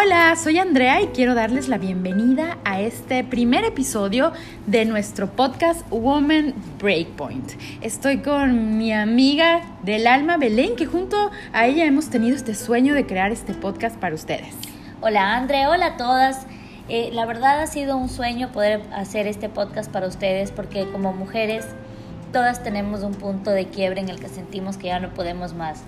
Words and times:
Hola, 0.00 0.36
soy 0.36 0.58
Andrea 0.58 1.02
y 1.02 1.08
quiero 1.08 1.34
darles 1.34 1.66
la 1.66 1.76
bienvenida 1.76 2.58
a 2.64 2.80
este 2.80 3.24
primer 3.24 3.64
episodio 3.64 4.32
de 4.68 4.84
nuestro 4.84 5.26
podcast 5.32 5.80
Woman 5.90 6.54
Breakpoint. 6.78 7.54
Estoy 7.80 8.18
con 8.18 8.78
mi 8.78 8.92
amiga 8.92 9.60
del 9.82 10.06
alma 10.06 10.36
Belén, 10.36 10.76
que 10.76 10.86
junto 10.86 11.32
a 11.52 11.66
ella 11.66 11.84
hemos 11.84 12.10
tenido 12.10 12.36
este 12.36 12.54
sueño 12.54 12.94
de 12.94 13.06
crear 13.06 13.32
este 13.32 13.54
podcast 13.54 13.96
para 13.96 14.14
ustedes. 14.14 14.54
Hola 15.00 15.34
Andrea, 15.34 15.68
hola 15.68 15.86
a 15.86 15.96
todas. 15.96 16.46
Eh, 16.88 17.10
la 17.12 17.26
verdad 17.26 17.60
ha 17.60 17.66
sido 17.66 17.96
un 17.96 18.08
sueño 18.08 18.52
poder 18.52 18.82
hacer 18.92 19.26
este 19.26 19.48
podcast 19.48 19.90
para 19.90 20.06
ustedes 20.06 20.52
porque 20.52 20.88
como 20.92 21.12
mujeres 21.12 21.66
todas 22.32 22.62
tenemos 22.62 23.02
un 23.02 23.14
punto 23.14 23.50
de 23.50 23.66
quiebre 23.66 24.00
en 24.00 24.10
el 24.10 24.20
que 24.20 24.28
sentimos 24.28 24.76
que 24.76 24.86
ya 24.86 25.00
no 25.00 25.12
podemos 25.12 25.54
más. 25.54 25.82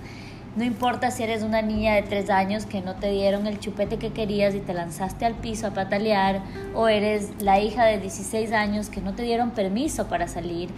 No 0.53 0.65
importa 0.65 1.11
si 1.11 1.23
eres 1.23 1.43
una 1.43 1.61
niña 1.61 1.93
de 1.93 2.01
tres 2.01 2.29
años 2.29 2.65
que 2.65 2.81
no 2.81 2.95
te 2.95 3.09
dieron 3.09 3.47
el 3.47 3.59
chupete 3.59 3.97
que 3.97 4.11
querías 4.11 4.53
y 4.53 4.59
te 4.59 4.73
lanzaste 4.73 5.25
al 5.25 5.35
piso 5.35 5.67
a 5.67 5.71
patalear, 5.71 6.41
o 6.75 6.89
eres 6.89 7.31
la 7.39 7.61
hija 7.61 7.85
de 7.85 7.99
16 7.99 8.51
años 8.51 8.89
que 8.89 8.99
no 8.99 9.13
te 9.13 9.23
dieron 9.23 9.51
permiso 9.51 10.07
para 10.07 10.27
salir, 10.27 10.69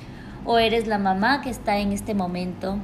o 0.45 0.59
eres 0.59 0.85
la 0.85 0.99
mamá 0.99 1.41
que 1.41 1.49
está 1.49 1.79
en 1.79 1.91
este 1.91 2.13
momento 2.13 2.77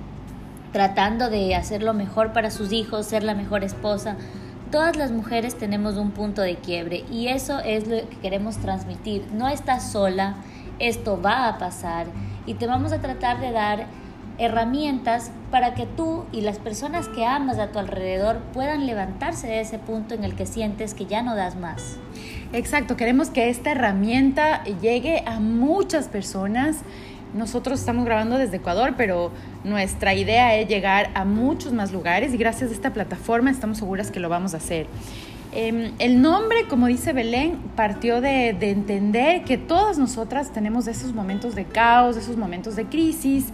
tratando 0.72 1.30
de 1.30 1.56
hacer 1.56 1.84
lo 1.84 1.94
mejor 1.94 2.34
para 2.34 2.50
sus 2.50 2.72
hijos, 2.72 3.06
ser 3.06 3.24
la 3.24 3.36
mejor 3.36 3.64
esposa. 3.64 4.16
Todas 4.72 4.96
las 4.96 5.12
mujeres 5.12 5.58
tenemos 5.58 5.96
un 5.96 6.12
punto 6.12 6.42
de 6.42 6.56
quiebre 6.56 7.04
y 7.12 7.28
eso 7.28 7.60
es 7.60 7.88
lo 7.88 7.98
que 8.10 8.18
queremos 8.22 8.58
transmitir. 8.58 9.28
No 9.34 9.48
estás 9.48 9.92
sola, 9.92 10.36
esto 10.80 11.22
va 11.22 11.48
a 11.48 11.58
pasar 11.58 12.08
y 12.46 12.56
te 12.56 12.68
vamos 12.68 12.94
a 12.94 13.00
tratar 13.00 13.40
de 13.40 13.52
dar 13.52 13.88
herramientas 14.40 15.32
para 15.52 15.74
que 15.74 15.86
tú 15.86 16.24
y 16.32 16.42
las 16.42 16.58
personas 16.60 17.08
que 17.10 17.26
amas 17.26 17.60
a 17.60 17.68
tu 17.72 17.80
alrededor 17.80 18.40
puedan 18.54 18.86
levantarse 18.86 19.48
de 19.48 19.62
ese 19.62 19.80
punto 19.80 20.16
en 20.16 20.24
el 20.24 20.36
que 20.36 20.46
sientes 20.46 20.94
que 20.94 21.06
ya 21.06 21.22
no 21.22 21.36
das 21.36 21.56
más. 21.56 21.98
Exacto, 22.54 22.96
queremos 22.96 23.30
que 23.30 23.50
esta 23.50 23.72
herramienta 23.72 24.64
llegue 24.82 25.24
a 25.26 25.40
muchas 25.40 26.08
personas. 26.08 26.78
Nosotros 27.34 27.80
estamos 27.80 28.06
grabando 28.06 28.38
desde 28.38 28.58
Ecuador, 28.58 28.96
pero 28.98 29.32
nuestra 29.64 30.16
idea 30.16 30.56
es 30.56 30.68
llegar 30.68 31.12
a 31.14 31.26
muchos 31.26 31.74
más 31.74 31.92
lugares 31.92 32.34
y 32.34 32.38
gracias 32.38 32.72
a 32.72 32.74
esta 32.74 32.92
plataforma 32.92 33.52
estamos 33.52 33.78
seguras 33.78 34.10
que 34.10 34.20
lo 34.20 34.30
vamos 34.30 34.56
a 34.56 34.58
hacer. 34.58 34.88
Eh, 35.52 35.92
el 35.98 36.22
nombre, 36.22 36.68
como 36.68 36.88
dice 36.88 37.12
Belén, 37.12 37.58
partió 37.76 38.22
de, 38.22 38.50
entender 38.50 39.44
que 39.44 39.58
todas 39.58 39.98
nosotras 39.98 40.52
tenemos 40.52 40.88
esos 40.88 41.14
momentos 41.14 41.56
de 41.56 41.66
caos, 41.66 42.18
esos 42.18 42.38
momentos 42.38 42.76
de 42.76 42.86
crisis 42.86 43.46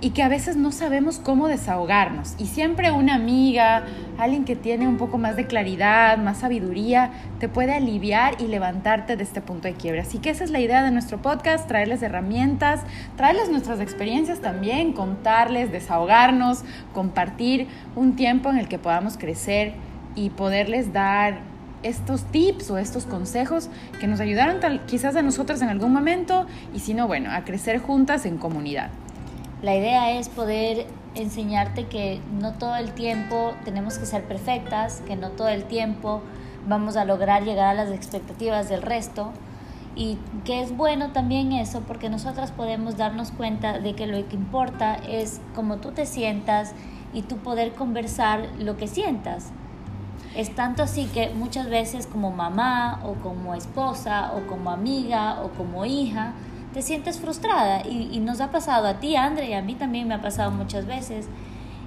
y 0.00 0.10
que 0.10 0.22
a 0.22 0.28
veces 0.28 0.56
no 0.56 0.72
sabemos 0.72 1.18
cómo 1.18 1.48
desahogarnos. 1.48 2.34
Y 2.38 2.46
siempre 2.46 2.90
una 2.90 3.14
amiga, 3.14 3.84
alguien 4.18 4.44
que 4.44 4.56
tiene 4.56 4.88
un 4.88 4.96
poco 4.96 5.18
más 5.18 5.36
de 5.36 5.46
claridad, 5.46 6.18
más 6.18 6.38
sabiduría, 6.38 7.10
te 7.38 7.48
puede 7.48 7.74
aliviar 7.74 8.40
y 8.40 8.46
levantarte 8.46 9.16
de 9.16 9.22
este 9.22 9.40
punto 9.40 9.68
de 9.68 9.74
quiebre. 9.74 10.00
Así 10.00 10.18
que 10.18 10.30
esa 10.30 10.44
es 10.44 10.50
la 10.50 10.60
idea 10.60 10.82
de 10.82 10.90
nuestro 10.90 11.20
podcast, 11.20 11.68
traerles 11.68 12.02
herramientas, 12.02 12.80
traerles 13.16 13.50
nuestras 13.50 13.80
experiencias 13.80 14.40
también, 14.40 14.92
contarles, 14.92 15.70
desahogarnos, 15.70 16.64
compartir 16.94 17.68
un 17.94 18.16
tiempo 18.16 18.50
en 18.50 18.58
el 18.58 18.68
que 18.68 18.78
podamos 18.78 19.18
crecer 19.18 19.74
y 20.14 20.30
poderles 20.30 20.92
dar 20.92 21.50
estos 21.82 22.24
tips 22.24 22.70
o 22.70 22.78
estos 22.78 23.06
consejos 23.06 23.70
que 24.00 24.06
nos 24.06 24.20
ayudaron 24.20 24.60
tal, 24.60 24.84
quizás 24.86 25.16
a 25.16 25.22
nosotros 25.22 25.62
en 25.62 25.68
algún 25.68 25.92
momento 25.92 26.46
y 26.74 26.80
si 26.80 26.94
no, 26.94 27.06
bueno, 27.06 27.30
a 27.32 27.44
crecer 27.44 27.78
juntas 27.78 28.26
en 28.26 28.36
comunidad. 28.36 28.90
La 29.62 29.76
idea 29.76 30.12
es 30.12 30.30
poder 30.30 30.86
enseñarte 31.14 31.86
que 31.86 32.20
no 32.32 32.54
todo 32.54 32.76
el 32.76 32.92
tiempo 32.92 33.52
tenemos 33.64 33.98
que 33.98 34.06
ser 34.06 34.24
perfectas, 34.24 35.02
que 35.06 35.16
no 35.16 35.30
todo 35.30 35.48
el 35.48 35.64
tiempo 35.64 36.22
vamos 36.66 36.96
a 36.96 37.04
lograr 37.04 37.44
llegar 37.44 37.66
a 37.66 37.74
las 37.74 37.90
expectativas 37.90 38.70
del 38.70 38.80
resto. 38.80 39.32
Y 39.96 40.16
que 40.44 40.62
es 40.62 40.74
bueno 40.74 41.10
también 41.10 41.52
eso 41.52 41.82
porque 41.86 42.08
nosotras 42.08 42.52
podemos 42.52 42.96
darnos 42.96 43.32
cuenta 43.32 43.78
de 43.78 43.94
que 43.94 44.06
lo 44.06 44.26
que 44.28 44.36
importa 44.36 44.94
es 44.94 45.42
cómo 45.54 45.76
tú 45.76 45.90
te 45.90 46.06
sientas 46.06 46.72
y 47.12 47.22
tú 47.22 47.36
poder 47.38 47.72
conversar 47.72 48.48
lo 48.58 48.78
que 48.78 48.86
sientas. 48.86 49.50
Es 50.34 50.54
tanto 50.54 50.84
así 50.84 51.06
que 51.06 51.30
muchas 51.34 51.68
veces 51.68 52.06
como 52.06 52.30
mamá 52.30 53.00
o 53.04 53.14
como 53.14 53.54
esposa 53.54 54.32
o 54.34 54.46
como 54.46 54.70
amiga 54.70 55.42
o 55.42 55.50
como 55.50 55.84
hija, 55.84 56.34
te 56.72 56.82
sientes 56.82 57.18
frustrada 57.18 57.82
y, 57.86 58.20
nos 58.20 58.40
ha 58.40 58.50
pasado 58.50 58.86
a 58.86 59.00
ti, 59.00 59.16
Andre, 59.16 59.50
y 59.50 59.52
a 59.54 59.62
mí 59.62 59.74
también 59.74 60.06
me 60.08 60.14
ha 60.14 60.22
pasado 60.22 60.50
muchas 60.50 60.86
veces. 60.86 61.26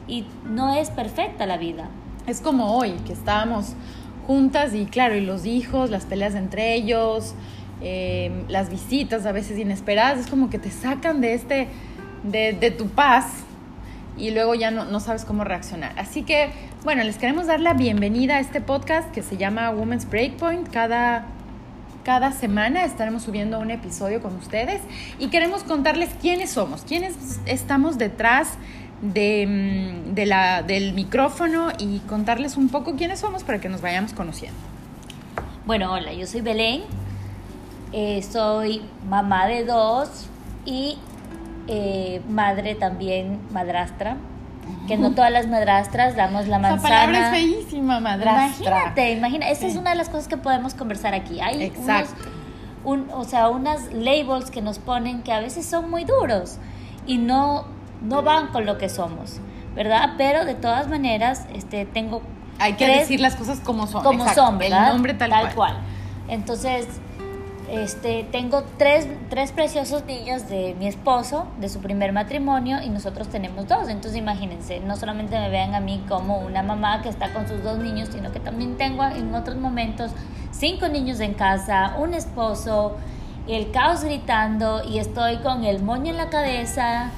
Y 0.08 0.26
no 0.46 0.74
es 0.74 0.90
perfecta 0.90 1.46
la 1.46 1.58
vida. 1.58 1.90
Es 2.28 2.42
como 2.42 2.78
hoy, 2.78 2.92
que 3.06 3.14
estábamos 3.14 3.74
juntas 4.28 4.74
y 4.74 4.86
claro, 4.86 5.16
y 5.16 5.22
los 5.22 5.46
hijos, 5.46 5.90
las 5.90 6.06
peleas 6.06 6.36
entre 6.36 6.74
ellos, 6.74 7.34
eh, 7.82 8.46
las 8.50 8.70
visitas 8.70 9.26
a 9.26 9.32
veces 9.32 9.58
inesperadas, 9.58 10.20
es 10.20 10.28
como 10.28 10.50
que 10.50 10.60
te 10.60 10.72
sacan 10.72 11.22
de 11.22 11.34
este, 11.34 11.68
de, 12.24 12.54
de 12.54 12.72
tu 12.72 12.88
paz 12.88 13.44
y 14.18 14.32
luego 14.32 14.56
ya 14.56 14.72
no, 14.72 14.86
no, 14.86 15.00
sabes 15.00 15.26
cómo 15.26 15.44
reaccionar. 15.44 15.94
Así 15.98 16.24
que, 16.24 16.50
bueno, 16.84 17.04
les 17.04 17.18
queremos 17.18 17.48
dar 17.48 17.60
la 17.60 17.74
bienvenida 17.74 18.36
a 18.36 18.40
este 18.40 18.62
podcast 18.62 19.12
que 19.12 19.24
se 19.24 19.38
llama 19.38 19.72
Women's 19.72 20.10
Breakpoint. 20.10 20.70
Cada, 20.70 21.26
cada 22.04 22.32
semana 22.32 22.84
estaremos 22.84 23.24
subiendo 23.24 23.60
un 23.60 23.72
episodio 23.72 24.22
con 24.22 24.36
ustedes 24.36 24.82
y 25.20 25.30
queremos 25.30 25.64
contarles 25.64 26.10
quiénes 26.22 26.52
somos, 26.52 26.82
quiénes 26.82 27.40
estamos 27.46 27.98
detrás 27.98 28.50
de, 29.02 30.02
de 30.14 30.26
la, 30.26 30.64
del 30.64 30.94
micrófono 30.94 31.70
y 31.78 32.00
contarles 32.00 32.58
un 32.58 32.70
poco 32.70 32.96
quiénes 32.96 33.20
somos 33.20 33.44
para 33.44 33.60
que 33.60 33.70
nos 33.70 33.82
vayamos 33.82 34.14
conociendo. 34.14 34.58
Bueno, 35.66 35.94
hola, 35.94 36.14
yo 36.14 36.28
soy 36.28 36.42
Belén, 36.42 36.84
eh, 37.94 38.22
soy 38.22 38.82
mamá 39.08 39.48
de 39.48 39.64
dos 39.64 40.28
y 40.66 40.98
eh, 41.68 42.22
madre 42.28 42.76
también, 42.76 43.40
madrastra. 43.52 44.18
Que 44.88 44.98
no 44.98 45.12
todas 45.12 45.32
las 45.32 45.48
madrastras 45.48 46.16
damos 46.16 46.48
la 46.48 46.60
manzana. 46.60 46.76
Esa 46.76 47.08
palabra 47.08 47.20
es 47.20 47.30
feísima, 47.30 48.00
madrastra. 48.00 48.68
Imagínate, 48.68 49.12
imagina, 49.12 49.50
esa 49.50 49.62
sí. 49.62 49.68
es 49.68 49.76
una 49.78 49.92
de 49.92 49.96
las 49.96 50.10
cosas 50.10 50.28
que 50.28 50.38
podemos 50.38 50.74
conversar 50.74 51.14
aquí. 51.14 51.40
Hay 51.40 51.64
Exacto. 51.64 52.16
Unos, 52.84 53.08
un, 53.08 53.14
o 53.14 53.24
sea, 53.24 53.50
unas 53.50 53.94
labels 53.94 54.52
que 54.52 54.62
nos 54.62 54.80
ponen 54.80 55.24
que 55.24 55.32
a 55.32 55.40
veces 55.40 55.66
son 55.66 55.90
muy 55.90 56.04
duros 56.04 56.58
y 57.06 57.18
no, 57.18 57.66
no 58.02 58.24
van 58.24 58.48
con 58.48 58.66
lo 58.66 58.78
que 58.78 58.90
somos, 58.90 59.40
¿verdad? 59.76 60.16
Pero 60.18 60.44
de 60.44 60.56
todas 60.56 60.88
maneras, 60.88 61.46
este, 61.54 61.86
tengo. 61.86 62.22
Hay 62.60 62.74
que 62.74 62.86
tres, 62.86 63.00
decir 63.02 63.20
las 63.20 63.36
cosas 63.36 63.60
como 63.62 63.88
son. 63.88 64.04
Como 64.04 64.24
Exacto. 64.24 64.46
son, 64.46 64.58
¿verdad? 64.58 64.88
El 64.88 64.94
nombre 64.94 65.14
tal, 65.14 65.30
tal 65.30 65.54
cual. 65.54 65.56
cual. 65.56 65.78
Entonces, 66.28 66.88
este, 67.70 68.28
tengo 68.32 68.64
tres, 68.78 69.08
tres, 69.30 69.52
preciosos 69.52 70.06
niños 70.06 70.50
de 70.50 70.76
mi 70.78 70.88
esposo, 70.88 71.48
de 71.60 71.70
su 71.70 71.80
primer 71.80 72.14
matrimonio, 72.14 72.82
y 72.84 72.90
nosotros 72.90 73.30
tenemos 73.30 73.68
dos. 73.68 73.90
Entonces 73.90 74.20
imagínense, 74.20 74.80
no 74.80 74.96
solamente 74.96 75.40
me 75.40 75.50
vean 75.50 75.76
a 75.76 75.80
mí 75.80 76.04
como 76.08 76.40
una 76.40 76.64
mamá 76.64 77.02
que 77.02 77.10
está 77.10 77.34
con 77.34 77.48
sus 77.48 77.64
dos 77.64 77.78
niños, 77.80 78.10
sino 78.12 78.32
que 78.32 78.40
también 78.40 78.78
tengo 78.78 79.04
en 79.04 79.34
otros 79.34 79.58
momentos 79.58 80.12
cinco 80.52 80.88
niños 80.88 81.20
en 81.20 81.34
casa, 81.34 81.96
un 82.00 82.14
esposo, 82.14 82.98
el 83.48 83.72
caos 83.72 84.04
gritando, 84.04 84.84
y 84.84 85.00
estoy 85.00 85.38
con 85.38 85.64
el 85.64 85.82
moño 85.82 86.12
en 86.12 86.18
la 86.18 86.30
cabeza. 86.30 87.12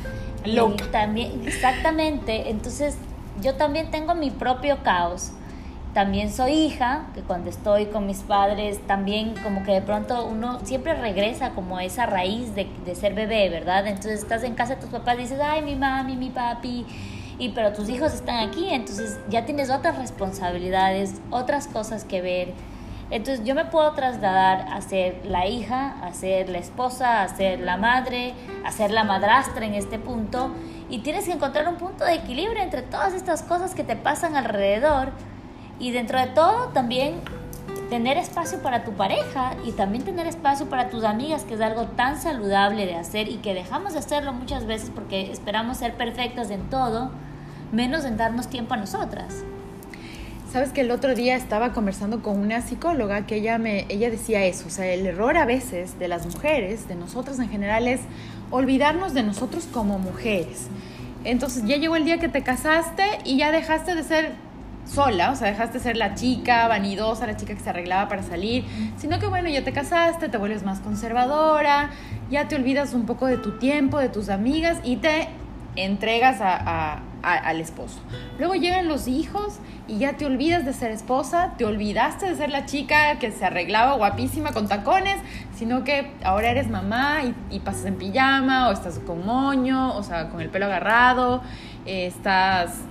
Loca. 0.45 0.85
También, 0.91 1.41
exactamente. 1.45 2.49
Entonces 2.49 2.97
yo 3.41 3.55
también 3.55 3.91
tengo 3.91 4.15
mi 4.15 4.31
propio 4.31 4.77
caos 4.83 5.31
también 5.95 6.29
soy 6.29 6.51
hija, 6.51 7.05
que 7.15 7.21
cuando 7.21 7.49
estoy 7.49 7.85
con 7.85 8.05
mis 8.05 8.19
padres 8.19 8.85
también 8.85 9.33
como 9.41 9.63
que 9.63 9.71
de 9.71 9.81
pronto 9.81 10.25
uno 10.25 10.59
siempre 10.65 10.93
regresa 10.93 11.51
como 11.51 11.79
esa 11.79 12.05
raíz 12.05 12.53
de, 12.53 12.67
de, 12.85 12.95
ser 12.95 13.13
bebé, 13.13 13.49
¿verdad? 13.49 13.87
Entonces 13.87 14.19
estás 14.19 14.43
en 14.43 14.55
casa 14.55 14.75
de 14.75 14.81
tus 14.81 14.89
papás 14.89 15.15
y 15.15 15.21
dices, 15.21 15.39
ay, 15.41 15.61
mi 15.61 15.75
mami, 15.75 16.17
mi 16.17 16.31
papi, 16.31 16.85
y 17.39 17.49
pero 17.49 17.71
tus 17.71 17.87
hijos 17.87 18.13
están 18.13 18.45
aquí, 18.45 18.67
entonces 18.71 19.17
ya 19.29 19.45
tienes 19.45 19.69
otras 19.69 19.97
responsabilidades, 19.97 21.21
otras 21.31 21.67
cosas 21.69 22.03
que 22.03 22.21
ver. 22.21 22.53
Entonces 23.09 23.45
yo 23.45 23.55
me 23.55 23.63
puedo 23.63 23.89
trasladar 23.93 24.67
a 24.73 24.81
ser 24.81 25.21
la 25.23 25.47
hija, 25.47 25.95
a 26.03 26.11
ser 26.11 26.49
la 26.49 26.57
esposa, 26.57 27.21
a 27.21 27.29
ser 27.29 27.61
la 27.61 27.77
madre, 27.77 28.33
a 28.65 28.71
ser 28.73 28.91
la 28.91 29.05
madrastra 29.05 29.65
en 29.65 29.75
este 29.75 29.97
punto, 29.97 30.51
y 30.89 30.99
tienes 30.99 31.23
que 31.23 31.31
encontrar 31.31 31.69
un 31.69 31.75
punto 31.75 32.03
de 32.03 32.15
equilibrio 32.15 32.61
entre 32.61 32.81
todas 32.81 33.13
estas 33.13 33.43
cosas 33.43 33.73
que 33.73 33.85
te 33.85 33.95
pasan 33.95 34.35
alrededor 34.35 35.13
y 35.79 35.91
dentro 35.91 36.19
de 36.19 36.27
todo 36.27 36.69
también 36.69 37.15
tener 37.89 38.17
espacio 38.17 38.59
para 38.61 38.83
tu 38.83 38.93
pareja 38.93 39.55
y 39.63 39.71
también 39.71 40.03
tener 40.03 40.27
espacio 40.27 40.67
para 40.67 40.89
tus 40.89 41.03
amigas, 41.03 41.43
que 41.43 41.53
es 41.53 41.61
algo 41.61 41.83
tan 41.83 42.19
saludable 42.19 42.85
de 42.85 42.95
hacer 42.95 43.29
y 43.29 43.37
que 43.37 43.53
dejamos 43.53 43.93
de 43.93 43.99
hacerlo 43.99 44.33
muchas 44.33 44.65
veces 44.65 44.91
porque 44.93 45.31
esperamos 45.31 45.77
ser 45.77 45.93
perfectas 45.93 46.49
en 46.49 46.69
todo, 46.69 47.11
menos 47.71 48.05
en 48.05 48.17
darnos 48.17 48.47
tiempo 48.47 48.73
a 48.73 48.77
nosotras. 48.77 49.43
Sabes 50.51 50.71
que 50.71 50.81
el 50.81 50.91
otro 50.91 51.15
día 51.15 51.35
estaba 51.35 51.73
conversando 51.73 52.23
con 52.23 52.39
una 52.39 52.61
psicóloga 52.61 53.25
que 53.27 53.35
ella 53.35 53.57
me 53.57 53.85
ella 53.89 54.09
decía 54.09 54.45
eso, 54.45 54.67
o 54.67 54.69
sea, 54.69 54.85
el 54.87 55.05
error 55.05 55.37
a 55.37 55.45
veces 55.45 55.99
de 55.99 56.07
las 56.07 56.25
mujeres, 56.25 56.87
de 56.87 56.95
nosotras 56.95 57.39
en 57.39 57.49
general 57.49 57.87
es 57.87 57.99
olvidarnos 58.51 59.13
de 59.13 59.23
nosotros 59.23 59.67
como 59.71 59.99
mujeres. 59.99 60.67
Entonces 61.25 61.65
ya 61.65 61.75
llegó 61.75 61.97
el 61.97 62.05
día 62.05 62.19
que 62.19 62.29
te 62.29 62.41
casaste 62.41 63.03
y 63.25 63.37
ya 63.37 63.51
dejaste 63.51 63.95
de 63.95 64.03
ser 64.03 64.44
sola, 64.85 65.31
o 65.31 65.35
sea, 65.35 65.49
dejaste 65.49 65.79
de 65.79 65.83
ser 65.83 65.97
la 65.97 66.15
chica 66.15 66.67
vanidosa, 66.67 67.25
la 67.25 67.35
chica 67.35 67.53
que 67.53 67.59
se 67.59 67.69
arreglaba 67.69 68.07
para 68.07 68.23
salir, 68.23 68.65
sino 68.97 69.19
que 69.19 69.27
bueno, 69.27 69.49
ya 69.49 69.63
te 69.63 69.73
casaste, 69.73 70.29
te 70.29 70.37
vuelves 70.37 70.63
más 70.63 70.79
conservadora, 70.79 71.89
ya 72.29 72.47
te 72.47 72.55
olvidas 72.55 72.93
un 72.93 73.05
poco 73.05 73.25
de 73.25 73.37
tu 73.37 73.57
tiempo, 73.57 73.99
de 73.99 74.09
tus 74.09 74.29
amigas 74.29 74.77
y 74.83 74.97
te 74.97 75.29
entregas 75.75 76.37
a, 76.41 77.01
al 77.21 77.59
esposo. 77.59 77.99
Luego 78.37 78.53
llegan 78.53 78.87
los 78.87 79.07
hijos 79.07 79.59
y 79.87 79.97
ya 79.97 80.13
te 80.13 80.25
olvidas 80.25 80.63
de 80.63 80.73
ser 80.73 80.91
esposa, 80.91 81.53
te 81.57 81.65
olvidaste 81.65 82.27
de 82.27 82.35
ser 82.35 82.51
la 82.51 82.65
chica 82.65 83.17
que 83.17 83.31
se 83.31 83.45
arreglaba 83.45 83.95
guapísima 83.95 84.51
con 84.51 84.67
tacones, 84.67 85.17
sino 85.55 85.83
que 85.83 86.11
ahora 86.23 86.51
eres 86.51 86.69
mamá 86.69 87.21
y, 87.49 87.59
pasas 87.59 87.85
en 87.85 87.95
pijama 87.95 88.69
o 88.69 88.71
estás 88.71 88.99
con 88.99 89.25
moño, 89.25 89.95
o 89.95 90.03
sea, 90.03 90.29
con 90.29 90.39
el 90.39 90.49
pelo 90.49 90.67
agarrado, 90.67 91.41
estás 91.85 92.81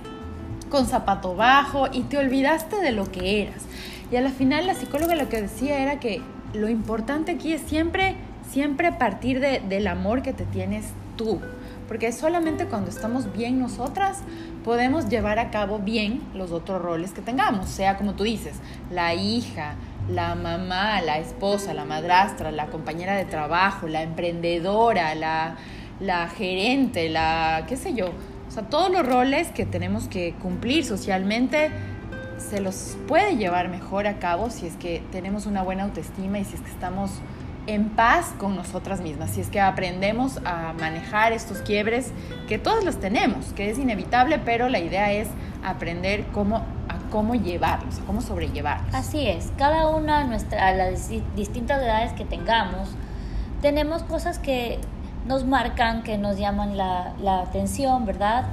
con 0.69 0.85
zapato 0.85 1.35
bajo 1.35 1.87
y 1.91 2.01
te 2.01 2.17
olvidaste 2.17 2.77
de 2.81 2.91
lo 2.91 3.11
que 3.11 3.43
eras. 3.43 3.63
Y 4.11 4.15
a 4.15 4.21
la 4.21 4.31
final 4.31 4.67
la 4.67 4.75
psicóloga 4.75 5.15
lo 5.15 5.29
que 5.29 5.41
decía 5.41 5.79
era 5.79 5.99
que 5.99 6.21
lo 6.53 6.69
importante 6.69 7.33
aquí 7.33 7.53
es 7.53 7.61
siempre, 7.61 8.15
siempre 8.49 8.91
partir 8.91 9.39
de, 9.39 9.59
del 9.59 9.87
amor 9.87 10.21
que 10.21 10.33
te 10.33 10.45
tienes 10.45 10.85
tú. 11.15 11.41
Porque 11.87 12.11
solamente 12.11 12.65
cuando 12.65 12.89
estamos 12.89 13.31
bien 13.33 13.59
nosotras 13.59 14.19
podemos 14.63 15.07
llevar 15.09 15.37
a 15.37 15.51
cabo 15.51 15.79
bien 15.79 16.21
los 16.33 16.51
otros 16.51 16.81
roles 16.81 17.11
que 17.11 17.21
tengamos, 17.21 17.69
sea 17.69 17.97
como 17.97 18.13
tú 18.13 18.23
dices, 18.23 18.55
la 18.89 19.13
hija, 19.13 19.75
la 20.09 20.33
mamá, 20.35 21.01
la 21.01 21.19
esposa, 21.19 21.73
la 21.73 21.85
madrastra, 21.85 22.51
la 22.51 22.67
compañera 22.67 23.15
de 23.15 23.25
trabajo, 23.25 23.87
la 23.87 24.01
emprendedora, 24.01 25.13
la, 25.13 25.57
la 25.99 26.27
gerente, 26.27 27.09
la, 27.09 27.65
qué 27.67 27.77
sé 27.77 27.93
yo, 27.93 28.11
sea, 28.55 28.63
todos 28.63 28.91
los 28.91 29.05
roles 29.05 29.49
que 29.49 29.65
tenemos 29.65 30.07
que 30.07 30.33
cumplir 30.41 30.85
socialmente 30.85 31.71
se 32.37 32.61
los 32.61 32.97
puede 33.07 33.37
llevar 33.37 33.69
mejor 33.69 34.07
a 34.07 34.19
cabo 34.19 34.49
si 34.49 34.67
es 34.67 34.75
que 34.75 35.03
tenemos 35.11 35.45
una 35.45 35.61
buena 35.61 35.83
autoestima 35.83 36.39
y 36.39 36.45
si 36.45 36.55
es 36.55 36.61
que 36.61 36.71
estamos 36.71 37.11
en 37.67 37.89
paz 37.89 38.33
con 38.37 38.55
nosotras 38.55 39.01
mismas, 39.01 39.31
si 39.31 39.41
es 39.41 39.49
que 39.49 39.59
aprendemos 39.59 40.39
a 40.45 40.73
manejar 40.73 41.33
estos 41.33 41.59
quiebres 41.59 42.11
que 42.47 42.59
todos 42.59 42.83
los 42.83 42.99
tenemos, 42.99 43.53
que 43.53 43.71
es 43.71 43.79
inevitable, 43.79 44.39
pero 44.39 44.69
la 44.69 44.79
idea 44.79 45.11
es 45.11 45.27
aprender 45.63 46.25
cómo 46.31 46.57
a 46.57 46.99
cómo 47.09 47.33
llevarlos, 47.33 47.99
a 47.99 48.01
cómo 48.03 48.21
sobrellevarlos. 48.21 48.93
Así 48.93 49.27
es, 49.27 49.51
cada 49.57 49.87
una 49.87 50.23
nuestra, 50.25 50.67
a 50.67 50.73
las 50.73 51.09
distintas 51.35 51.81
edades 51.81 52.13
que 52.13 52.25
tengamos, 52.25 52.89
tenemos 53.61 54.03
cosas 54.03 54.37
que 54.37 54.79
nos 55.27 55.45
marcan, 55.45 56.03
que 56.03 56.17
nos 56.17 56.37
llaman 56.37 56.77
la, 56.77 57.13
la 57.21 57.41
atención, 57.41 58.05
¿verdad? 58.05 58.45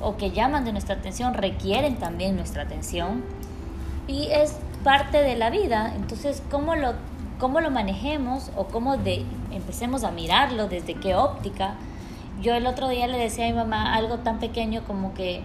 O 0.00 0.16
que 0.16 0.30
llaman 0.30 0.64
de 0.64 0.72
nuestra 0.72 0.96
atención, 0.96 1.34
requieren 1.34 1.96
también 1.96 2.36
nuestra 2.36 2.62
atención. 2.62 3.22
Y 4.06 4.28
es 4.30 4.58
parte 4.82 5.22
de 5.22 5.36
la 5.36 5.50
vida. 5.50 5.92
Entonces, 5.96 6.42
¿cómo 6.50 6.74
lo, 6.76 6.94
cómo 7.38 7.60
lo 7.60 7.70
manejemos 7.70 8.50
o 8.56 8.66
cómo 8.66 8.96
de, 8.96 9.24
empecemos 9.50 10.04
a 10.04 10.10
mirarlo, 10.10 10.68
desde 10.68 10.94
qué 10.94 11.14
óptica? 11.14 11.74
Yo 12.40 12.54
el 12.54 12.66
otro 12.66 12.88
día 12.88 13.06
le 13.06 13.18
decía 13.18 13.46
a 13.46 13.48
mi 13.48 13.54
mamá 13.54 13.94
algo 13.94 14.18
tan 14.18 14.38
pequeño 14.38 14.82
como 14.86 15.14
que 15.14 15.42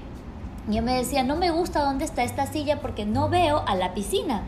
yo 0.67 0.83
me 0.83 0.93
decía, 0.93 1.23
no 1.23 1.35
me 1.35 1.49
gusta 1.49 1.81
dónde 1.81 2.05
está 2.05 2.23
esta 2.23 2.45
silla 2.45 2.79
porque 2.79 3.05
no 3.05 3.29
veo 3.29 3.63
a 3.65 3.75
la 3.75 3.93
piscina. 3.93 4.43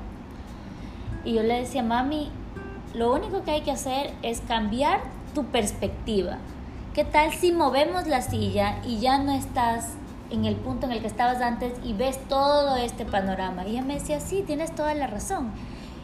Y 1.24 1.33
yo 1.33 1.44
le 1.44 1.62
decía, 1.62 1.83
mami, 1.83 2.30
lo 2.94 3.13
único 3.13 3.44
que 3.44 3.51
hay 3.51 3.62
que 3.62 3.72
hacer 3.72 4.13
es 4.22 4.42
cambiar 4.42 5.00
tu 5.33 5.45
perspectiva. 5.45 6.38
¿Qué 6.94 7.06
tal 7.06 7.31
si 7.31 7.51
movemos 7.51 8.07
la 8.07 8.22
silla 8.22 8.80
y 8.86 9.00
ya 9.00 9.18
no 9.18 9.31
estás 9.31 9.94
en 10.30 10.45
el 10.45 10.56
punto 10.56 10.86
en 10.86 10.92
el 10.92 11.01
que 11.01 11.07
estabas 11.07 11.42
antes 11.42 11.74
y 11.83 11.94
ves 11.94 12.19
todo 12.28 12.75
este 12.75 13.06
panorama? 13.06 13.66
Y 13.66 13.72
ella 13.72 13.83
me 13.83 13.94
decía, 13.94 14.19
sí, 14.19 14.44
tienes 14.45 14.75
toda 14.75 14.94
la 14.94 15.07
razón. 15.07 15.51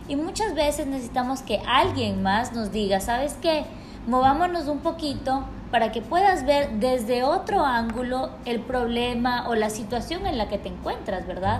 Y 0.07 0.15
muchas 0.15 0.55
veces 0.55 0.87
necesitamos 0.87 1.41
que 1.41 1.61
alguien 1.67 2.23
más 2.23 2.53
nos 2.53 2.71
diga, 2.71 3.01
¿sabes 3.01 3.37
qué? 3.41 3.65
Movámonos 4.07 4.67
un 4.67 4.79
poquito 4.79 5.43
para 5.71 5.91
que 5.91 6.01
puedas 6.01 6.45
ver 6.45 6.79
desde 6.79 7.23
otro 7.23 7.65
ángulo 7.65 8.29
el 8.45 8.61
problema 8.61 9.49
o 9.49 9.55
la 9.55 9.69
situación 9.69 10.25
en 10.25 10.37
la 10.37 10.47
que 10.47 10.57
te 10.57 10.69
encuentras, 10.69 11.27
¿verdad? 11.27 11.59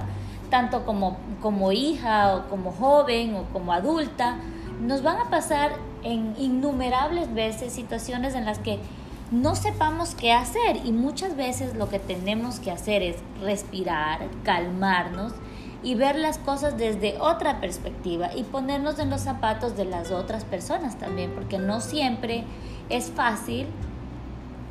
Tanto 0.50 0.86
como, 0.86 1.18
como 1.42 1.74
hija 1.74 2.36
o 2.36 2.50
como 2.50 2.72
joven 2.72 3.36
o 3.36 3.44
como 3.52 3.74
adulta, 3.74 4.38
nos 4.80 5.04
van 5.04 5.18
a 5.18 5.30
pasar 5.30 5.72
en 6.04 6.36
innumerables 6.38 7.34
veces 7.34 7.74
situaciones 7.74 8.36
en 8.36 8.46
las 8.46 8.60
que 8.60 8.80
no 9.32 9.56
sepamos 9.56 10.16
qué 10.16 10.34
hacer. 10.34 10.78
Y 10.86 10.92
muchas 10.92 11.36
veces 11.36 11.76
lo 11.76 11.90
que 11.90 12.00
tenemos 12.00 12.60
que 12.60 12.72
hacer 12.72 13.02
es 13.02 13.18
respirar, 13.42 14.28
calmarnos 14.44 15.34
y 15.84 15.96
ver 15.96 16.18
las 16.18 16.38
cosas 16.38 16.78
desde 16.78 17.18
otra 17.20 17.60
perspectiva 17.60 18.30
y 18.36 18.44
ponernos 18.44 19.00
en 19.00 19.10
los 19.10 19.22
zapatos 19.22 19.78
de 19.78 19.86
las 19.86 20.12
otras 20.12 20.44
personas 20.44 20.98
también, 20.98 21.32
porque 21.32 21.60
no 21.60 21.82
siempre 21.82 22.44
es 22.90 23.12
fácil 23.12 23.68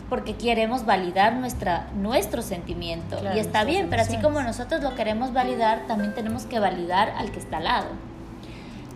porque 0.08 0.34
queremos 0.34 0.86
validar 0.86 1.34
nuestra, 1.34 1.88
nuestro 1.96 2.40
sentimiento. 2.40 3.18
Y 3.34 3.38
está 3.40 3.64
bien, 3.64 3.88
pero 3.90 4.02
así 4.02 4.18
como 4.18 4.40
nosotros 4.40 4.80
lo 4.82 4.94
queremos 4.94 5.32
validar, 5.32 5.86
también 5.88 6.14
tenemos 6.14 6.46
que 6.46 6.60
validar 6.60 7.10
al 7.16 7.32
que 7.32 7.40
está 7.40 7.56
al 7.56 7.64
lado 7.64 8.15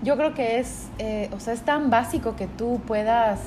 yo 0.02 0.16
creo 0.16 0.34
que 0.34 0.58
es, 0.58 0.88
eh, 0.98 1.28
o 1.32 1.40
sea, 1.40 1.52
es 1.52 1.62
tan 1.62 1.90
básico 1.90 2.36
que 2.36 2.46
tú 2.46 2.80
puedas 2.86 3.40